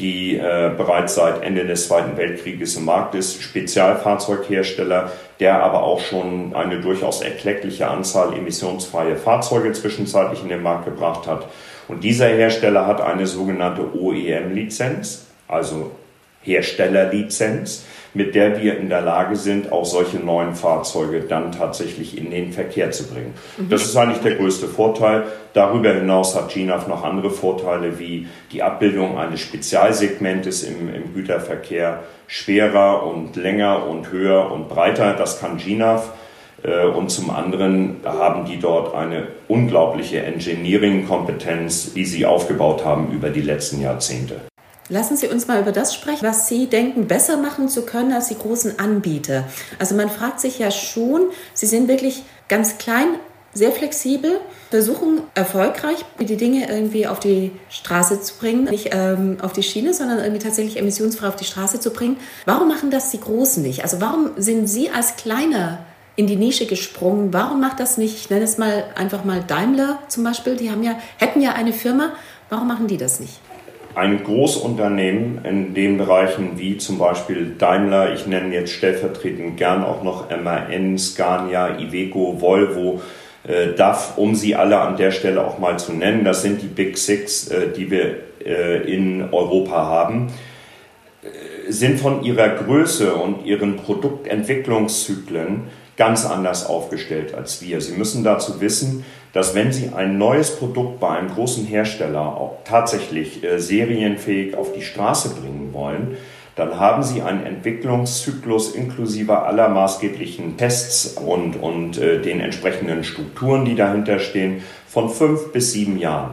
[0.00, 6.54] die bereits seit Ende des Zweiten Weltkrieges im Markt ist, Spezialfahrzeughersteller, der aber auch schon
[6.54, 11.46] eine durchaus erkleckliche Anzahl emissionsfreie Fahrzeuge zwischenzeitlich in den Markt gebracht hat.
[11.88, 15.90] Und dieser Hersteller hat eine sogenannte OEM-Lizenz, also
[16.42, 17.84] Herstellerlizenz,
[18.14, 22.52] mit der wir in der Lage sind, auch solche neuen Fahrzeuge dann tatsächlich in den
[22.52, 23.34] Verkehr zu bringen.
[23.56, 23.68] Mhm.
[23.68, 25.24] Das ist eigentlich der größte Vorteil.
[25.52, 32.02] Darüber hinaus hat GNAV noch andere Vorteile wie die Abbildung eines Spezialsegmentes im, im Güterverkehr,
[32.26, 35.14] schwerer und länger und höher und breiter.
[35.14, 36.10] Das kann GNAV.
[36.62, 43.30] Äh, und zum anderen haben die dort eine unglaubliche Engineering-Kompetenz, die sie aufgebaut haben über
[43.30, 44.40] die letzten Jahrzehnte.
[44.90, 48.26] Lassen Sie uns mal über das sprechen, was Sie denken, besser machen zu können als
[48.26, 49.44] die großen Anbieter.
[49.78, 53.06] Also man fragt sich ja schon, Sie sind wirklich ganz klein,
[53.54, 59.52] sehr flexibel, versuchen erfolgreich die Dinge irgendwie auf die Straße zu bringen, nicht ähm, auf
[59.52, 62.16] die Schiene, sondern irgendwie tatsächlich emissionsfrei auf die Straße zu bringen.
[62.44, 63.84] Warum machen das die Großen nicht?
[63.84, 65.84] Also warum sind Sie als kleiner
[66.16, 67.32] in die Nische gesprungen.
[67.32, 70.82] Warum macht das nicht, ich nenne es mal einfach mal Daimler zum Beispiel, die haben
[70.82, 72.12] ja, hätten ja eine Firma,
[72.50, 73.40] warum machen die das nicht?
[73.94, 80.04] Ein Großunternehmen in den Bereichen wie zum Beispiel Daimler, ich nenne jetzt stellvertretend gern auch
[80.04, 83.00] noch MAN, Scania, Iveco, Volvo,
[83.42, 86.24] äh, DAF, um sie alle an der Stelle auch mal zu nennen.
[86.24, 90.28] Das sind die Big Six, äh, die wir äh, in Europa haben
[91.22, 95.62] äh, sind von ihrer Größe und ihren Produktentwicklungszyklen
[96.00, 97.82] ganz anders aufgestellt als wir.
[97.82, 102.60] Sie müssen dazu wissen, dass wenn Sie ein neues Produkt bei einem großen Hersteller auch
[102.64, 106.16] tatsächlich äh, serienfähig auf die Straße bringen wollen,
[106.56, 113.66] dann haben Sie einen Entwicklungszyklus inklusive aller maßgeblichen Tests und, und äh, den entsprechenden Strukturen,
[113.66, 116.30] die dahinter stehen, von fünf bis sieben Jahren.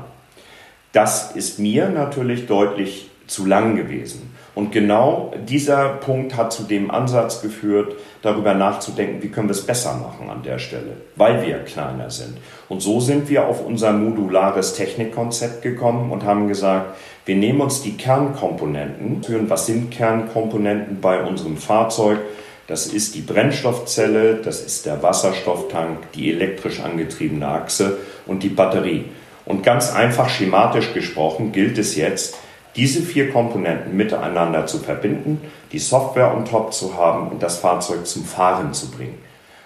[0.93, 4.26] Das ist mir natürlich deutlich zu lang gewesen.
[4.57, 7.93] Und genau dieser Punkt hat zu dem Ansatz geführt,
[8.23, 12.39] darüber nachzudenken, wie können wir es besser machen an der Stelle, weil wir kleiner sind.
[12.67, 17.83] Und so sind wir auf unser modulares Technikkonzept gekommen und haben gesagt, wir nehmen uns
[17.83, 22.17] die Kernkomponenten, was sind Kernkomponenten bei unserem Fahrzeug?
[22.65, 29.05] Das ist die Brennstoffzelle, das ist der Wasserstofftank, die elektrisch angetriebene Achse und die Batterie.
[29.45, 32.39] Und ganz einfach schematisch gesprochen gilt es jetzt,
[32.77, 38.05] diese vier Komponenten miteinander zu verbinden, die Software on top zu haben und das Fahrzeug
[38.07, 39.17] zum Fahren zu bringen.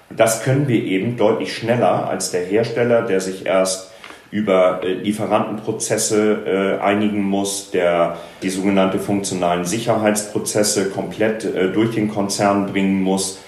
[0.10, 3.92] Und das können wir eben deutlich schneller als der Hersteller, der sich erst
[4.32, 12.10] über äh, Lieferantenprozesse äh, einigen muss, der die sogenannte funktionalen Sicherheitsprozesse komplett äh, durch den
[12.10, 13.40] Konzern bringen muss.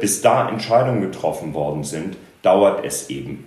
[0.00, 3.46] Bis da Entscheidungen getroffen worden sind, dauert es eben.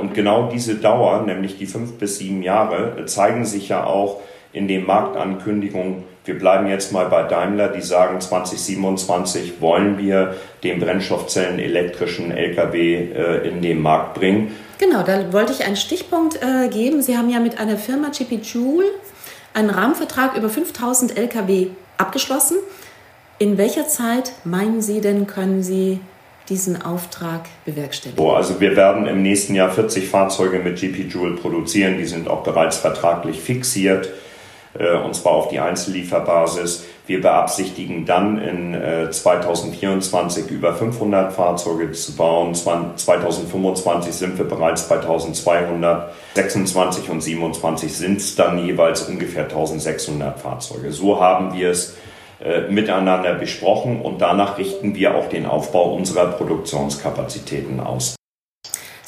[0.00, 4.20] Und genau diese Dauer, nämlich die fünf bis sieben Jahre, zeigen sich ja auch
[4.52, 10.78] in den Marktankündigungen Wir bleiben jetzt mal bei Daimler, die sagen, 2027 wollen wir den
[10.78, 14.54] Brennstoffzellen elektrischen Lkw äh, in den Markt bringen.
[14.78, 17.00] Genau, da wollte ich einen Stichpunkt äh, geben.
[17.00, 18.90] Sie haben ja mit einer Firma GP Joule
[19.54, 22.58] einen Rahmenvertrag über 5000 Lkw abgeschlossen.
[23.38, 26.00] In welcher Zeit meinen Sie denn, können Sie
[26.48, 28.22] diesen Auftrag bewerkstelligen?
[28.22, 31.98] Oh, also wir werden im nächsten Jahr 40 Fahrzeuge mit GP Joule produzieren.
[31.98, 34.10] Die sind auch bereits vertraglich fixiert,
[34.74, 36.84] und zwar auf die Einzellieferbasis.
[37.08, 42.54] Wir beabsichtigen dann in äh, 2024 über 500 Fahrzeuge zu bauen.
[42.54, 46.12] 2025 sind wir bereits bei 1200.
[46.34, 50.92] 26 und 27 sind es dann jeweils ungefähr 1600 Fahrzeuge.
[50.92, 51.96] So haben wir es
[52.44, 58.17] äh, miteinander besprochen und danach richten wir auch den Aufbau unserer Produktionskapazitäten aus.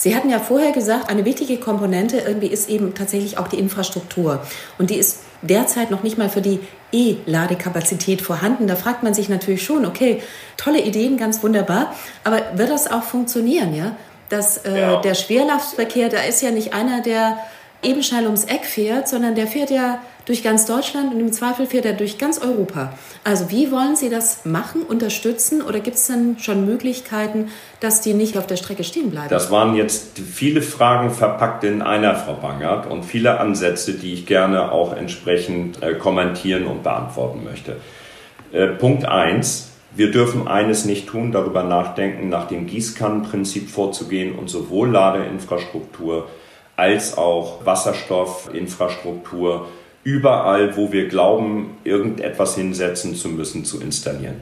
[0.01, 4.41] Sie hatten ja vorher gesagt, eine wichtige Komponente irgendwie ist eben tatsächlich auch die Infrastruktur.
[4.79, 6.59] Und die ist derzeit noch nicht mal für die
[6.91, 8.67] E-Ladekapazität vorhanden.
[8.67, 10.23] Da fragt man sich natürlich schon, okay,
[10.57, 13.95] tolle Ideen, ganz wunderbar, aber wird das auch funktionieren, ja?
[14.31, 15.01] Dass äh, ja.
[15.03, 17.37] der Schwerlastverkehr, da ist ja nicht einer, der
[17.83, 21.67] eben schnell ums Eck fährt, sondern der fährt ja durch ganz Deutschland und im Zweifel
[21.67, 22.93] fährt er durch ganz Europa.
[23.25, 27.49] Also wie wollen Sie das machen, unterstützen oder gibt es dann schon Möglichkeiten,
[27.81, 29.29] dass die nicht auf der Strecke stehen bleiben?
[29.29, 34.27] Das waren jetzt viele Fragen verpackt in einer, Frau Bangert, und viele Ansätze, die ich
[34.27, 37.77] gerne auch entsprechend äh, kommentieren und beantworten möchte.
[38.53, 39.67] Äh, Punkt 1.
[39.93, 46.29] Wir dürfen eines nicht tun, darüber nachdenken, nach dem Gießkannenprinzip vorzugehen und sowohl Ladeinfrastruktur
[46.77, 49.67] als auch Wasserstoffinfrastruktur
[50.05, 54.37] überall, wo wir glauben, irgendetwas hinsetzen zu müssen, zu installieren.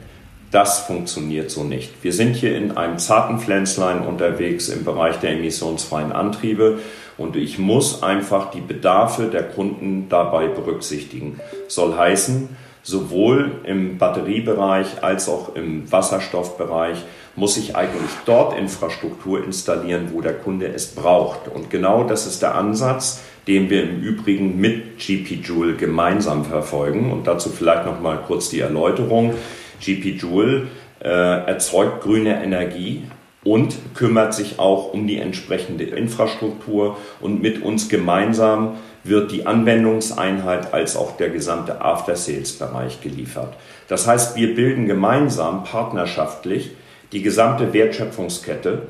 [0.51, 2.03] Das funktioniert so nicht.
[2.03, 6.79] Wir sind hier in einem zarten Pflänzlein unterwegs im Bereich der emissionsfreien Antriebe
[7.17, 11.39] und ich muss einfach die Bedarfe der Kunden dabei berücksichtigen.
[11.67, 12.49] Soll heißen,
[12.89, 16.97] sowohl im Batteriebereich als auch im Wasserstoffbereich
[17.35, 21.47] muss ich eigentlich dort Infrastruktur installieren, wo der Kunde es braucht.
[21.47, 27.11] Und genau das ist der Ansatz, den wir im Übrigen mit GP Joule gemeinsam verfolgen.
[27.11, 29.35] Und dazu vielleicht noch mal kurz die Erläuterung.
[29.79, 30.67] GP Joule
[30.99, 33.03] äh, erzeugt grüne Energie
[33.43, 40.73] und kümmert sich auch um die entsprechende Infrastruktur und mit uns gemeinsam wird die Anwendungseinheit
[40.73, 43.53] als auch der gesamte After-Sales-Bereich geliefert.
[43.87, 46.71] Das heißt, wir bilden gemeinsam partnerschaftlich
[47.11, 48.83] die gesamte Wertschöpfungskette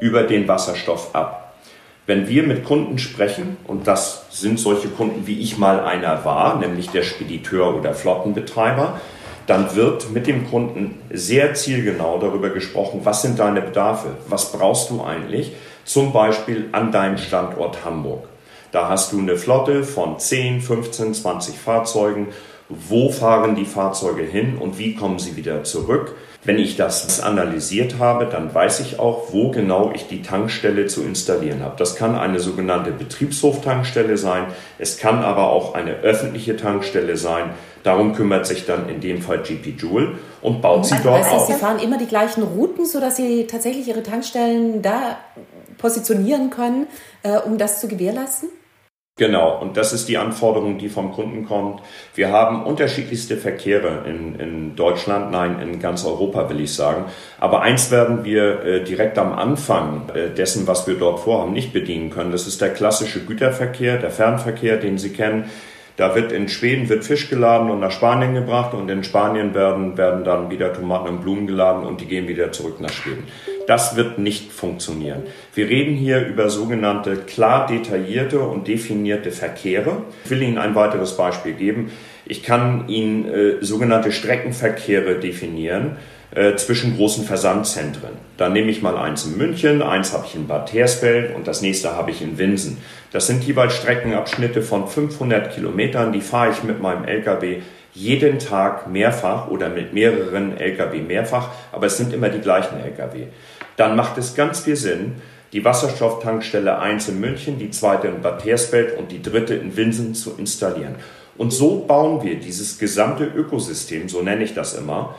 [0.00, 1.54] über den Wasserstoff ab.
[2.06, 6.56] Wenn wir mit Kunden sprechen, und das sind solche Kunden, wie ich mal einer war,
[6.58, 9.00] nämlich der Spediteur oder Flottenbetreiber,
[9.48, 14.90] dann wird mit dem Kunden sehr zielgenau darüber gesprochen, was sind deine Bedarfe, was brauchst
[14.90, 15.52] du eigentlich,
[15.84, 18.28] zum Beispiel an deinem Standort Hamburg.
[18.76, 22.28] Da hast du eine Flotte von 10, 15, 20 Fahrzeugen.
[22.68, 26.14] Wo fahren die Fahrzeuge hin und wie kommen sie wieder zurück?
[26.44, 31.02] Wenn ich das analysiert habe, dann weiß ich auch, wo genau ich die Tankstelle zu
[31.02, 31.76] installieren habe.
[31.78, 34.44] Das kann eine sogenannte Betriebshoftankstelle sein,
[34.78, 37.54] es kann aber auch eine öffentliche Tankstelle sein.
[37.82, 41.46] Darum kümmert sich dann in dem Fall GP Joule und baut sie dort heißt, auf.
[41.46, 45.16] Sie fahren immer die gleichen Routen, sodass Sie tatsächlich Ihre Tankstellen da
[45.78, 46.88] positionieren können,
[47.22, 48.50] äh, um das zu gewährleisten?
[49.18, 51.80] Genau, und das ist die Anforderung, die vom Kunden kommt.
[52.14, 57.06] Wir haben unterschiedlichste Verkehre in, in Deutschland, nein, in ganz Europa will ich sagen.
[57.38, 61.72] Aber eins werden wir äh, direkt am Anfang äh, dessen, was wir dort vorhaben, nicht
[61.72, 62.30] bedienen können.
[62.30, 65.48] Das ist der klassische Güterverkehr, der Fernverkehr, den Sie kennen.
[65.96, 69.96] Da wird in Schweden wird Fisch geladen und nach Spanien gebracht und in Spanien werden,
[69.96, 73.24] werden dann wieder Tomaten und Blumen geladen und die gehen wieder zurück nach Schweden.
[73.66, 75.24] Das wird nicht funktionieren.
[75.54, 80.02] Wir reden hier über sogenannte klar detaillierte und definierte Verkehre.
[80.24, 81.90] Ich will Ihnen ein weiteres Beispiel geben.
[82.24, 85.96] Ich kann Ihnen äh, sogenannte Streckenverkehre definieren
[86.32, 88.10] äh, zwischen großen Versandzentren.
[88.36, 91.62] Da nehme ich mal eins in München, eins habe ich in Bad Hersfeld und das
[91.62, 92.78] nächste habe ich in Winsen.
[93.12, 97.62] Das sind jeweils Streckenabschnitte von 500 Kilometern, die fahre ich mit meinem LKW
[97.96, 103.28] jeden Tag mehrfach oder mit mehreren Lkw mehrfach, aber es sind immer die gleichen Lkw.
[103.76, 105.16] Dann macht es ganz viel Sinn,
[105.52, 110.14] die Wasserstofftankstelle 1 in München, die zweite in Bad Hersfeld und die dritte in Winsen
[110.14, 110.96] zu installieren.
[111.36, 115.14] Und so bauen wir dieses gesamte Ökosystem, so nenne ich das immer,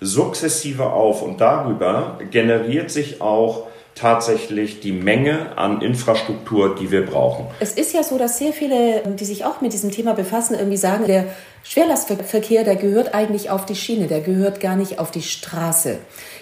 [0.00, 7.46] sukzessive auf und darüber generiert sich auch tatsächlich die Menge an Infrastruktur, die wir brauchen.
[7.60, 10.76] Es ist ja so, dass sehr viele, die sich auch mit diesem Thema befassen, irgendwie
[10.76, 11.26] sagen, der
[11.62, 15.98] Schwerlastverkehr, der gehört eigentlich auf die Schiene, der gehört gar nicht auf die Straße.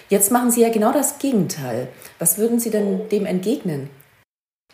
[0.09, 1.87] Jetzt machen Sie ja genau das Gegenteil.
[2.19, 3.89] Was würden Sie denn dem entgegnen?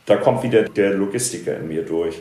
[0.05, 2.15] Da kommt wieder der Logistiker in mir durch.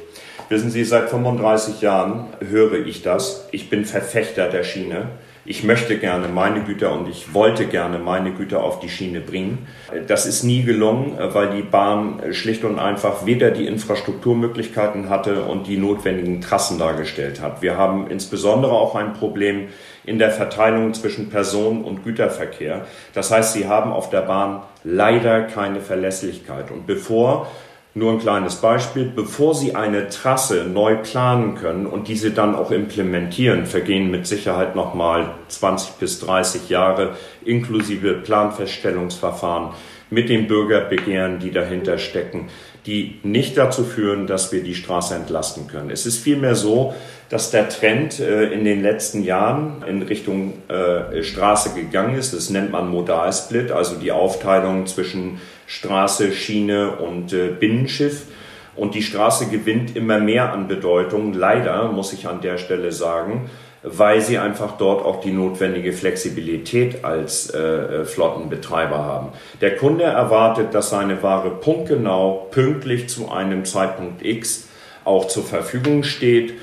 [0.51, 3.47] Wissen Sie, seit 35 Jahren höre ich das.
[3.51, 5.09] Ich bin Verfechter der Schiene.
[5.51, 9.67] Ich möchte gerne meine Güter und ich wollte gerne meine Güter auf die Schiene bringen.
[10.07, 15.67] Das ist nie gelungen, weil die Bahn schlicht und einfach weder die Infrastrukturmöglichkeiten hatte und
[15.67, 17.63] die notwendigen Trassen dargestellt hat.
[17.63, 19.69] Wir haben insbesondere auch ein Problem
[20.05, 22.85] in der Verteilung zwischen Personen- und Güterverkehr.
[23.15, 26.71] Das heißt, sie haben auf der Bahn leider keine Verlässlichkeit.
[26.71, 27.47] Und bevor
[27.95, 29.05] nur ein kleines Beispiel.
[29.15, 34.77] Bevor Sie eine Trasse neu planen können und diese dann auch implementieren, vergehen mit Sicherheit
[34.77, 39.71] nochmal 20 bis 30 Jahre inklusive Planfeststellungsverfahren
[40.11, 42.49] mit den Bürgerbegehren, die dahinter stecken,
[42.89, 45.91] die nicht dazu führen, dass wir die Straße entlasten können.
[45.91, 46.95] Es ist vielmehr so,
[47.29, 52.33] dass der Trend äh, in den letzten Jahren in Richtung äh, Straße gegangen ist.
[52.33, 58.23] Das nennt man Modalsplit, also die Aufteilung zwischen Straße, Schiene und äh, Binnenschiff.
[58.75, 63.51] Und die Straße gewinnt immer mehr an Bedeutung, leider muss ich an der Stelle sagen,
[63.83, 69.29] weil sie einfach dort auch die notwendige Flexibilität als äh, Flottenbetreiber haben.
[69.61, 74.69] Der Kunde erwartet, dass seine Ware punktgenau, pünktlich zu einem Zeitpunkt X
[75.05, 76.55] auch zur Verfügung steht.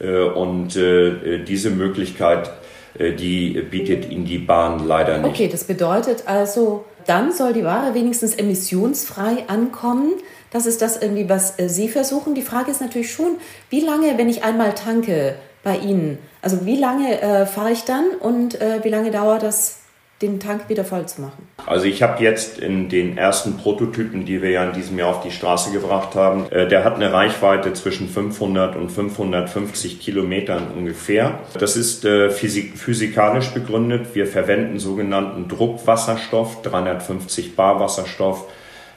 [0.00, 2.50] Äh, und äh, diese Möglichkeit,
[2.98, 5.30] äh, die bietet Ihnen die Bahn leider nicht.
[5.30, 10.14] Okay, das bedeutet also, dann soll die Ware wenigstens emissionsfrei ankommen.
[10.50, 12.34] Das ist das irgendwie, was äh, Sie versuchen.
[12.34, 13.36] Die Frage ist natürlich schon,
[13.70, 18.10] wie lange, wenn ich einmal tanke bei Ihnen, also wie lange äh, fahre ich dann
[18.20, 19.80] und äh, wie lange dauert das,
[20.22, 21.48] den Tank wieder voll zu machen?
[21.66, 25.22] Also ich habe jetzt in den ersten Prototypen, die wir ja in diesem Jahr auf
[25.22, 31.40] die Straße gebracht haben, äh, der hat eine Reichweite zwischen 500 und 550 Kilometern ungefähr.
[31.58, 34.14] Das ist äh, physik physikalisch begründet.
[34.14, 38.46] Wir verwenden sogenannten Druckwasserstoff, 350 Bar Wasserstoff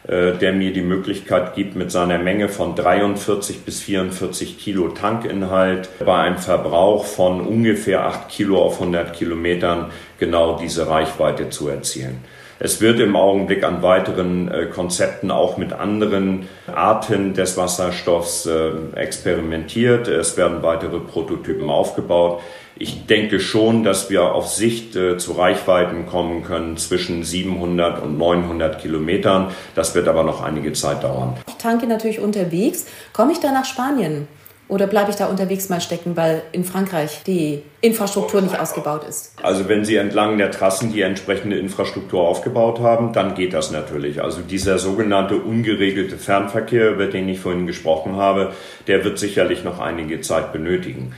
[0.07, 6.17] der mir die Möglichkeit gibt, mit seiner Menge von 43 bis 44 Kilo Tankinhalt bei
[6.17, 12.23] einem Verbrauch von ungefähr 8 Kilo auf 100 Kilometern genau diese Reichweite zu erzielen.
[12.59, 18.71] Es wird im Augenblick an weiteren äh, Konzepten auch mit anderen Arten des Wasserstoffs äh,
[18.95, 20.07] experimentiert.
[20.07, 22.41] Es werden weitere Prototypen aufgebaut.
[22.79, 28.17] Ich denke schon, dass wir auf Sicht äh, zu Reichweiten kommen können zwischen 700 und
[28.17, 29.51] 900 Kilometern.
[29.75, 31.37] Das wird aber noch einige Zeit dauern.
[31.47, 32.85] Ich tanke natürlich unterwegs.
[33.13, 34.27] Komme ich da nach Spanien?
[34.69, 39.33] Oder bleibe ich da unterwegs mal stecken, weil in Frankreich die Infrastruktur nicht ausgebaut ist?
[39.41, 44.21] Also wenn Sie entlang der Trassen die entsprechende Infrastruktur aufgebaut haben, dann geht das natürlich.
[44.21, 48.51] Also dieser sogenannte ungeregelte Fernverkehr, über den ich vorhin gesprochen habe,
[48.87, 51.13] der wird sicherlich noch einige Zeit benötigen.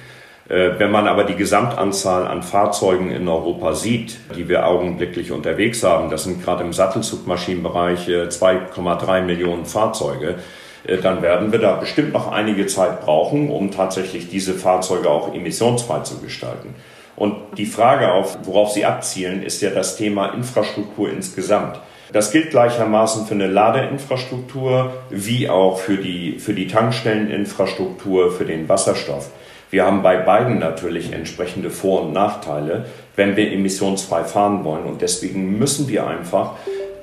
[0.49, 5.83] Äh, wenn man aber die Gesamtanzahl an Fahrzeugen in Europa sieht, die wir augenblicklich unterwegs
[5.83, 10.39] haben, das sind gerade im Sattelzugmaschinenbereich 2,3 äh, Millionen Fahrzeuge,
[10.87, 15.33] äh, dann werden wir da bestimmt noch einige Zeit brauchen, um tatsächlich diese Fahrzeuge auch
[15.35, 16.73] emissionsfrei zu gestalten.
[17.15, 21.79] Und die Frage, auf, worauf Sie abzielen, ist ja das Thema Infrastruktur insgesamt.
[22.11, 28.67] Das gilt gleichermaßen für eine Ladeinfrastruktur wie auch für die, für die Tankstelleninfrastruktur, für den
[28.67, 29.29] Wasserstoff.
[29.71, 34.85] Wir haben bei beiden natürlich entsprechende Vor- und Nachteile, wenn wir emissionsfrei fahren wollen.
[34.85, 36.53] Und deswegen müssen wir einfach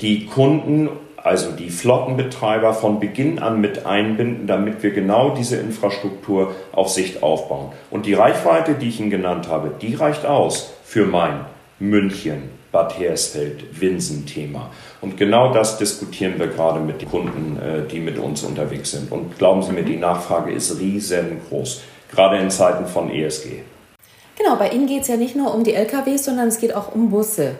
[0.00, 0.88] die Kunden
[1.26, 7.24] also die Flottenbetreiber von Beginn an mit einbinden, damit wir genau diese Infrastruktur auf Sicht
[7.24, 7.72] aufbauen.
[7.90, 11.40] Und die Reichweite, die ich Ihnen genannt habe, die reicht aus für mein
[11.80, 14.70] München, Bad Hersfeld, Winsen-Thema.
[15.00, 19.10] Und genau das diskutieren wir gerade mit den Kunden, äh, die mit uns unterwegs sind.
[19.10, 23.62] Und glauben Sie mir, die Nachfrage ist riesengroß, gerade in Zeiten von ESG.
[24.36, 26.94] Genau, bei Ihnen geht es ja nicht nur um die LKWs, sondern es geht auch
[26.94, 27.56] um Busse.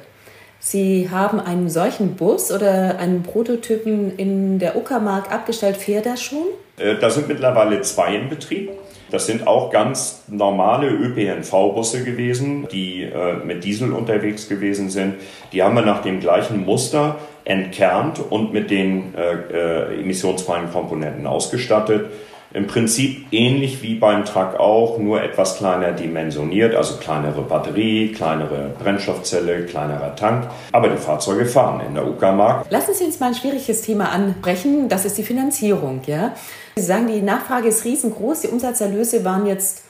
[0.58, 5.76] Sie haben einen solchen Bus oder einen Prototypen in der Uckermark abgestellt.
[5.76, 6.46] Fährt er schon?
[6.78, 8.70] Äh, da sind mittlerweile zwei in Betrieb.
[9.10, 15.14] Das sind auch ganz normale ÖPNV-Busse gewesen, die äh, mit Diesel unterwegs gewesen sind.
[15.52, 21.26] Die haben wir nach dem gleichen Muster entkernt und mit den äh, äh emissionsfreien Komponenten
[21.26, 22.06] ausgestattet.
[22.52, 28.70] Im Prinzip ähnlich wie beim Truck auch, nur etwas kleiner dimensioniert, also kleinere Batterie, kleinere
[28.78, 30.48] Brennstoffzelle, kleinerer Tank.
[30.72, 32.66] Aber die Fahrzeuge fahren in der Uckermark.
[32.70, 34.88] Lassen Sie uns mal ein schwieriges Thema ansprechen.
[34.88, 36.02] Das ist die Finanzierung.
[36.06, 36.34] Ja?
[36.76, 38.42] Sie sagen, die Nachfrage ist riesengroß.
[38.42, 39.82] Die Umsatzerlöse waren jetzt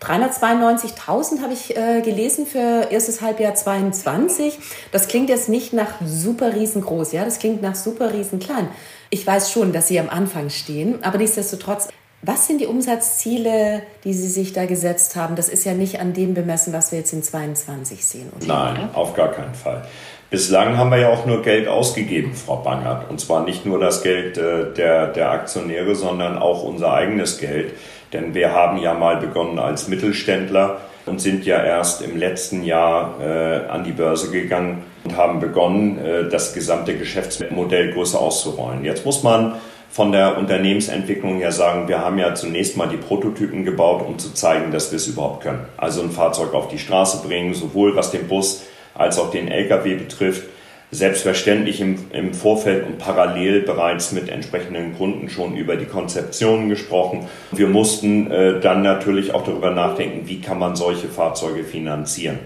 [0.00, 4.58] 392.000 habe ich äh, gelesen für erstes Halbjahr 22.
[4.92, 8.68] Das klingt jetzt nicht nach super riesengroß, ja, das klingt nach super riesenklein.
[9.10, 11.88] Ich weiß schon, dass Sie am Anfang stehen, aber nichtsdestotrotz
[12.22, 15.36] was sind die Umsatzziele, die Sie sich da gesetzt haben?
[15.36, 18.32] Das ist ja nicht an dem bemessen, was wir jetzt in 22 sehen.
[18.36, 18.46] Oder?
[18.46, 19.86] Nein, auf gar keinen Fall.
[20.30, 23.08] Bislang haben wir ja auch nur Geld ausgegeben, Frau Bangert.
[23.08, 27.72] Und zwar nicht nur das Geld äh, der, der Aktionäre, sondern auch unser eigenes Geld.
[28.12, 33.14] Denn wir haben ja mal begonnen als Mittelständler und sind ja erst im letzten Jahr
[33.20, 38.84] äh, an die Börse gegangen und haben begonnen, äh, das gesamte Geschäftsmodell größer auszurollen.
[38.84, 39.54] Jetzt muss man
[39.90, 44.32] von der Unternehmensentwicklung her sagen, wir haben ja zunächst mal die Prototypen gebaut, um zu
[44.34, 45.66] zeigen, dass wir es überhaupt können.
[45.76, 48.64] Also ein Fahrzeug auf die Straße bringen, sowohl was den Bus
[48.94, 50.44] als auch den Lkw betrifft.
[50.90, 57.26] Selbstverständlich im, im Vorfeld und parallel bereits mit entsprechenden Kunden schon über die Konzeptionen gesprochen.
[57.52, 62.38] Wir mussten äh, dann natürlich auch darüber nachdenken, wie kann man solche Fahrzeuge finanzieren.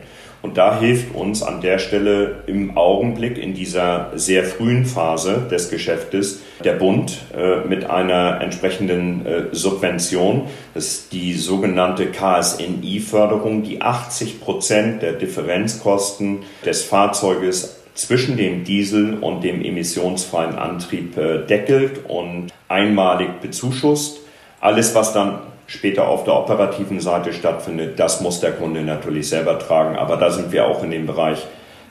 [0.42, 5.70] Und da hilft uns an der Stelle im Augenblick in dieser sehr frühen Phase des
[5.70, 10.48] Geschäftes der Bund äh, mit einer entsprechenden äh, Subvention.
[10.74, 19.18] Das ist die sogenannte KSNI-Förderung, die 80 Prozent der Differenzkosten des Fahrzeuges zwischen dem Diesel
[19.18, 24.18] und dem emissionsfreien Antrieb äh, deckelt und einmalig bezuschusst.
[24.60, 25.38] Alles, was dann
[25.72, 29.96] später auf der operativen Seite stattfindet, das muss der Kunde natürlich selber tragen.
[29.96, 31.46] Aber da sind wir auch in dem Bereich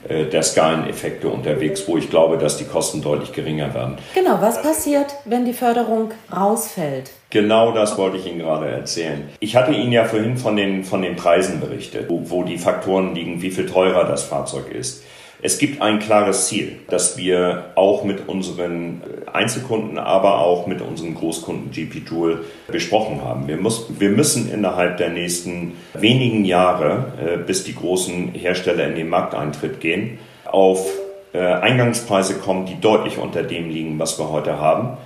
[0.08, 3.96] äh, der Skaleneffekte unterwegs, wo ich glaube, dass die Kosten deutlich geringer werden.
[4.14, 7.10] Genau, was passiert, wenn die Förderung rausfällt?
[7.30, 9.28] Genau das wollte ich Ihnen gerade erzählen.
[9.40, 13.16] Ich hatte Ihnen ja vorhin von den, von den Preisen berichtet, wo, wo die Faktoren
[13.16, 15.02] liegen, wie viel teurer das Fahrzeug ist.
[15.44, 21.16] Es gibt ein klares Ziel, das wir auch mit unseren Einzelkunden, aber auch mit unserem
[21.16, 23.48] Großkunden GP Tool besprochen haben.
[23.48, 28.94] Wir, muss, wir müssen innerhalb der nächsten wenigen Jahre, äh, bis die großen Hersteller in
[28.94, 30.86] den Markteintritt gehen, auf
[31.32, 34.96] äh, Eingangspreise kommen, die deutlich unter dem liegen, was wir heute haben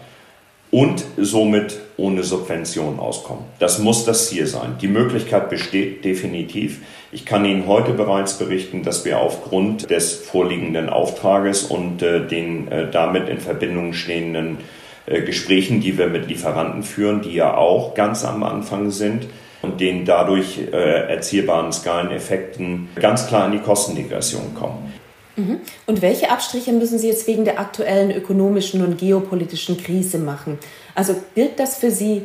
[0.71, 3.45] und somit ohne Subvention auskommen.
[3.59, 4.77] Das muss das Ziel sein.
[4.81, 6.81] Die Möglichkeit besteht definitiv.
[7.13, 12.69] Ich kann Ihnen heute bereits berichten, dass wir aufgrund des vorliegenden Auftrages und äh, den
[12.69, 14.59] äh, damit in Verbindung stehenden
[15.07, 19.27] äh, Gesprächen, die wir mit Lieferanten führen, die ja auch ganz am Anfang sind,
[19.63, 24.93] und den dadurch äh, erzielbaren Skaleneffekten ganz klar in die Kostendegression kommen.
[25.37, 25.61] Mhm.
[25.87, 30.59] Und welche Abstriche müssen Sie jetzt wegen der aktuellen ökonomischen und geopolitischen Krise machen?
[30.95, 32.23] Also birgt das für Sie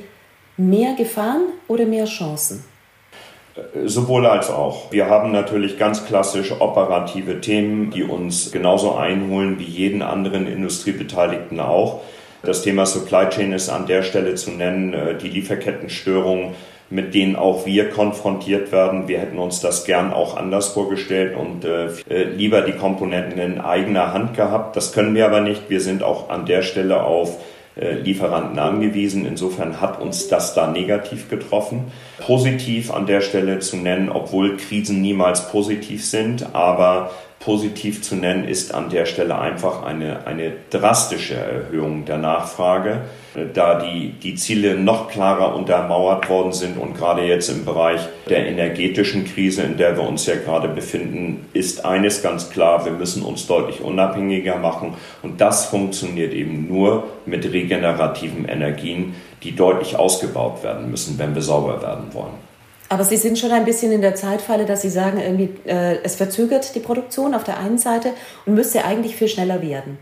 [0.58, 2.64] mehr Gefahren oder mehr Chancen?
[3.86, 4.92] Sowohl als auch.
[4.94, 11.60] Wir haben natürlich ganz klassisch operative Themen, die uns genauso einholen wie jeden anderen Industriebeteiligten
[11.60, 12.02] auch.
[12.44, 16.56] Das Thema Supply Chain ist an der Stelle zu nennen, äh, die Lieferkettenstörungen
[16.92, 19.08] mit denen auch wir konfrontiert werden.
[19.08, 23.60] Wir hätten uns das gern auch anders vorgestellt und äh, äh, lieber die Komponenten in
[23.60, 24.76] eigener Hand gehabt.
[24.76, 25.70] Das können wir aber nicht.
[25.70, 27.38] Wir sind auch an der Stelle auf
[27.78, 29.26] äh, Lieferanten angewiesen.
[29.26, 31.92] Insofern hat uns das da negativ getroffen.
[32.20, 37.12] Positiv an der Stelle zu nennen, obwohl Krisen niemals positiv sind, aber
[37.42, 43.02] positiv zu nennen ist an der Stelle einfach eine, eine drastische Erhöhung der Nachfrage,
[43.54, 48.48] da die, die Ziele noch klarer untermauert worden sind und gerade jetzt im Bereich der
[48.48, 53.24] energetischen Krise, in der wir uns ja gerade befinden, ist eines ganz klar, wir müssen
[53.24, 60.64] uns deutlich unabhängiger machen und das funktioniert eben nur mit regenerativen Energien, die deutlich ausgebaut
[60.64, 62.51] werden müssen, wenn wir sauber werden wollen.
[62.92, 66.16] Aber Sie sind schon ein bisschen in der Zeitfalle, dass Sie sagen, irgendwie, äh, es
[66.16, 68.10] verzögert die Produktion auf der einen Seite
[68.46, 69.98] und müsste eigentlich viel schneller werden.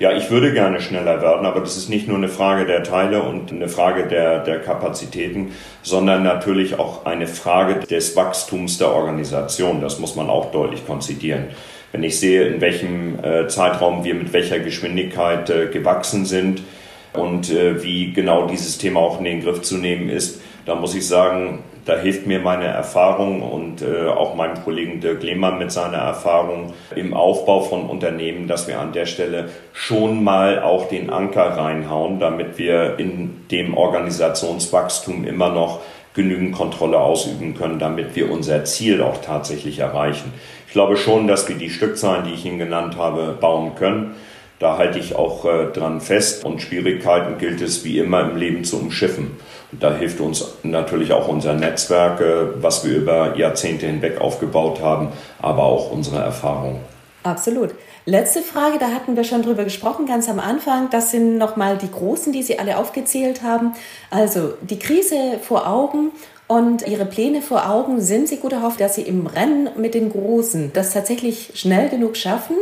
[0.00, 3.22] Ja, ich würde gerne schneller werden, aber das ist nicht nur eine Frage der Teile
[3.22, 5.52] und eine Frage der, der Kapazitäten,
[5.82, 9.80] sondern natürlich auch eine Frage des Wachstums der Organisation.
[9.80, 11.44] Das muss man auch deutlich konzidieren.
[11.92, 16.64] Wenn ich sehe, in welchem äh, Zeitraum wir mit welcher Geschwindigkeit äh, gewachsen sind
[17.12, 20.96] und äh, wie genau dieses Thema auch in den Griff zu nehmen ist, da muss
[20.96, 25.72] ich sagen, da hilft mir meine Erfahrung und äh, auch meinem Kollegen Dirk Lehmann mit
[25.72, 31.08] seiner Erfahrung im Aufbau von Unternehmen, dass wir an der Stelle schon mal auch den
[31.08, 35.80] Anker reinhauen, damit wir in dem Organisationswachstum immer noch
[36.12, 40.34] genügend Kontrolle ausüben können, damit wir unser Ziel auch tatsächlich erreichen.
[40.66, 44.14] Ich glaube schon, dass wir die Stückzahlen, die ich Ihnen genannt habe, bauen können.
[44.58, 48.64] Da halte ich auch äh, dran fest und Schwierigkeiten gilt es wie immer im Leben
[48.64, 49.38] zu umschiffen.
[49.72, 55.08] Da hilft uns natürlich auch unser Netzwerk, äh, was wir über Jahrzehnte hinweg aufgebaut haben,
[55.40, 56.80] aber auch unsere Erfahrung.
[57.22, 57.70] Absolut.
[58.06, 60.88] Letzte Frage, da hatten wir schon drüber gesprochen, ganz am Anfang.
[60.90, 63.74] Das sind nochmal die Großen, die Sie alle aufgezählt haben.
[64.10, 66.12] Also die Krise vor Augen
[66.46, 68.00] und Ihre Pläne vor Augen.
[68.00, 72.16] Sind Sie gut darauf, dass Sie im Rennen mit den Großen das tatsächlich schnell genug
[72.16, 72.56] schaffen?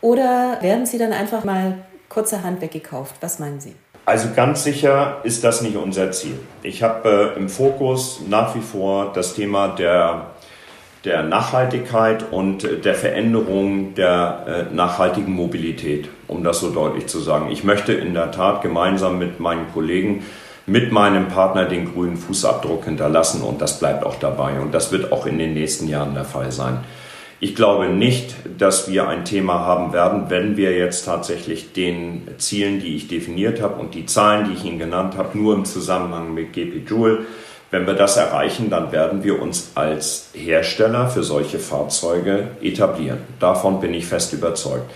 [0.00, 3.14] Oder werden sie dann einfach mal kurzerhand weggekauft?
[3.20, 3.74] Was meinen Sie?
[4.10, 6.36] Also ganz sicher ist das nicht unser Ziel.
[6.64, 10.32] Ich habe äh, im Fokus nach wie vor das Thema der
[11.04, 17.52] der Nachhaltigkeit und der Veränderung der äh, nachhaltigen Mobilität, um das so deutlich zu sagen.
[17.52, 20.24] Ich möchte in der Tat gemeinsam mit meinen Kollegen,
[20.66, 25.12] mit meinem Partner den grünen Fußabdruck hinterlassen und das bleibt auch dabei und das wird
[25.12, 26.80] auch in den nächsten Jahren der Fall sein.
[27.42, 32.80] Ich glaube nicht, dass wir ein Thema haben werden, wenn wir jetzt tatsächlich den Zielen,
[32.80, 36.34] die ich definiert habe und die Zahlen, die ich Ihnen genannt habe, nur im Zusammenhang
[36.34, 37.24] mit GP Joule
[37.70, 43.20] wenn wir das erreichen, dann werden wir uns als Hersteller für solche Fahrzeuge etablieren.
[43.38, 44.90] Davon bin ich fest überzeugt.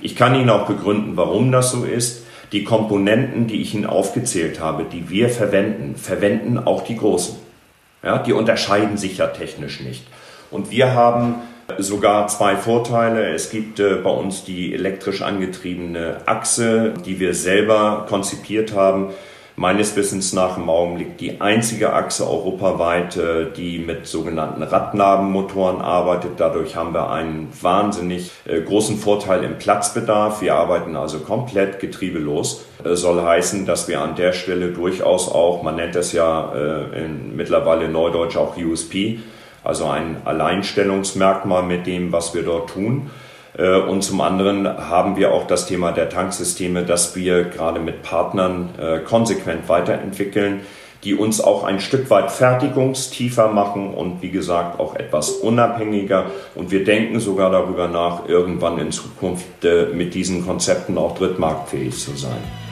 [0.00, 2.24] Ich kann Ihnen auch begründen, warum das so ist.
[2.52, 7.36] Die Komponenten, die ich Ihnen aufgezählt habe, die wir verwenden, verwenden auch die großen.
[8.02, 10.06] Ja, die unterscheiden sich ja technisch nicht.
[10.50, 11.36] Und wir haben
[11.76, 13.28] sogar zwei Vorteile.
[13.34, 19.10] Es gibt äh, bei uns die elektrisch angetriebene Achse, die wir selber konzipiert haben
[19.56, 26.32] meines Wissens nach im Augenblick die einzige Achse europaweit, äh, die mit sogenannten Radnabenmotoren arbeitet.
[26.38, 30.40] Dadurch haben wir einen wahnsinnig äh, großen Vorteil im Platzbedarf.
[30.40, 32.64] Wir arbeiten also komplett getriebelos.
[32.82, 36.52] Das soll heißen, dass wir an der Stelle durchaus auch, man nennt es ja
[36.94, 39.18] in, mittlerweile neudeutsch auch USP,
[39.68, 43.10] also ein Alleinstellungsmerkmal mit dem, was wir dort tun.
[43.56, 48.02] Äh, und zum anderen haben wir auch das Thema der Tanksysteme, das wir gerade mit
[48.02, 50.60] Partnern äh, konsequent weiterentwickeln,
[51.04, 56.26] die uns auch ein Stück weit fertigungstiefer machen und wie gesagt auch etwas unabhängiger.
[56.54, 61.96] Und wir denken sogar darüber nach, irgendwann in Zukunft äh, mit diesen Konzepten auch drittmarktfähig
[61.96, 62.67] zu sein.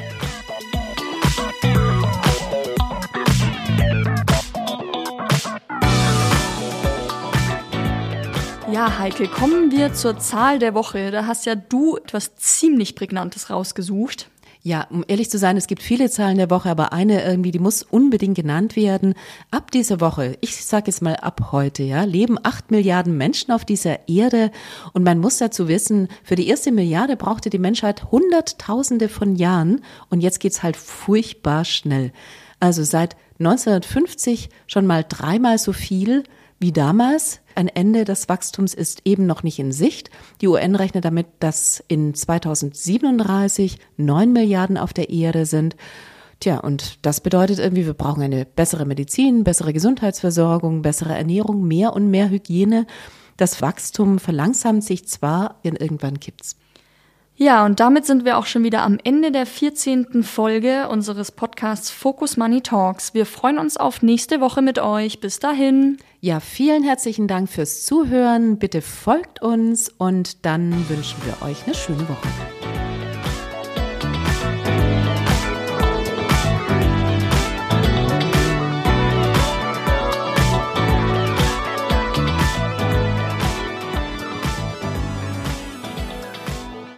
[8.72, 11.12] Ja, Heike, kommen wir zur Zahl der Woche.
[11.12, 14.28] Da hast ja du etwas ziemlich Prägnantes rausgesucht.
[14.62, 17.60] Ja, um ehrlich zu sein, es gibt viele Zahlen der Woche, aber eine irgendwie, die
[17.60, 19.14] muss unbedingt genannt werden.
[19.52, 23.64] Ab dieser Woche, ich sage jetzt mal ab heute, ja, leben acht Milliarden Menschen auf
[23.64, 24.50] dieser Erde
[24.92, 29.82] und man muss dazu wissen, für die erste Milliarde brauchte die Menschheit Hunderttausende von Jahren
[30.10, 32.12] und jetzt geht's halt furchtbar schnell.
[32.58, 36.24] Also seit 1950 schon mal dreimal so viel
[36.58, 37.40] wie damals.
[37.54, 40.10] Ein Ende des Wachstums ist eben noch nicht in Sicht.
[40.40, 45.76] Die UN rechnet damit, dass in 2037 neun Milliarden auf der Erde sind.
[46.40, 51.94] Tja, und das bedeutet irgendwie, wir brauchen eine bessere Medizin, bessere Gesundheitsversorgung, bessere Ernährung, mehr
[51.94, 52.86] und mehr Hygiene.
[53.36, 56.56] Das Wachstum verlangsamt sich zwar, denn irgendwann kippt's.
[57.38, 60.22] Ja, und damit sind wir auch schon wieder am Ende der 14.
[60.22, 63.12] Folge unseres Podcasts Focus Money Talks.
[63.12, 65.20] Wir freuen uns auf nächste Woche mit euch.
[65.20, 65.98] Bis dahin.
[66.20, 68.58] Ja, vielen herzlichen Dank fürs Zuhören.
[68.58, 72.85] Bitte folgt uns und dann wünschen wir euch eine schöne Woche.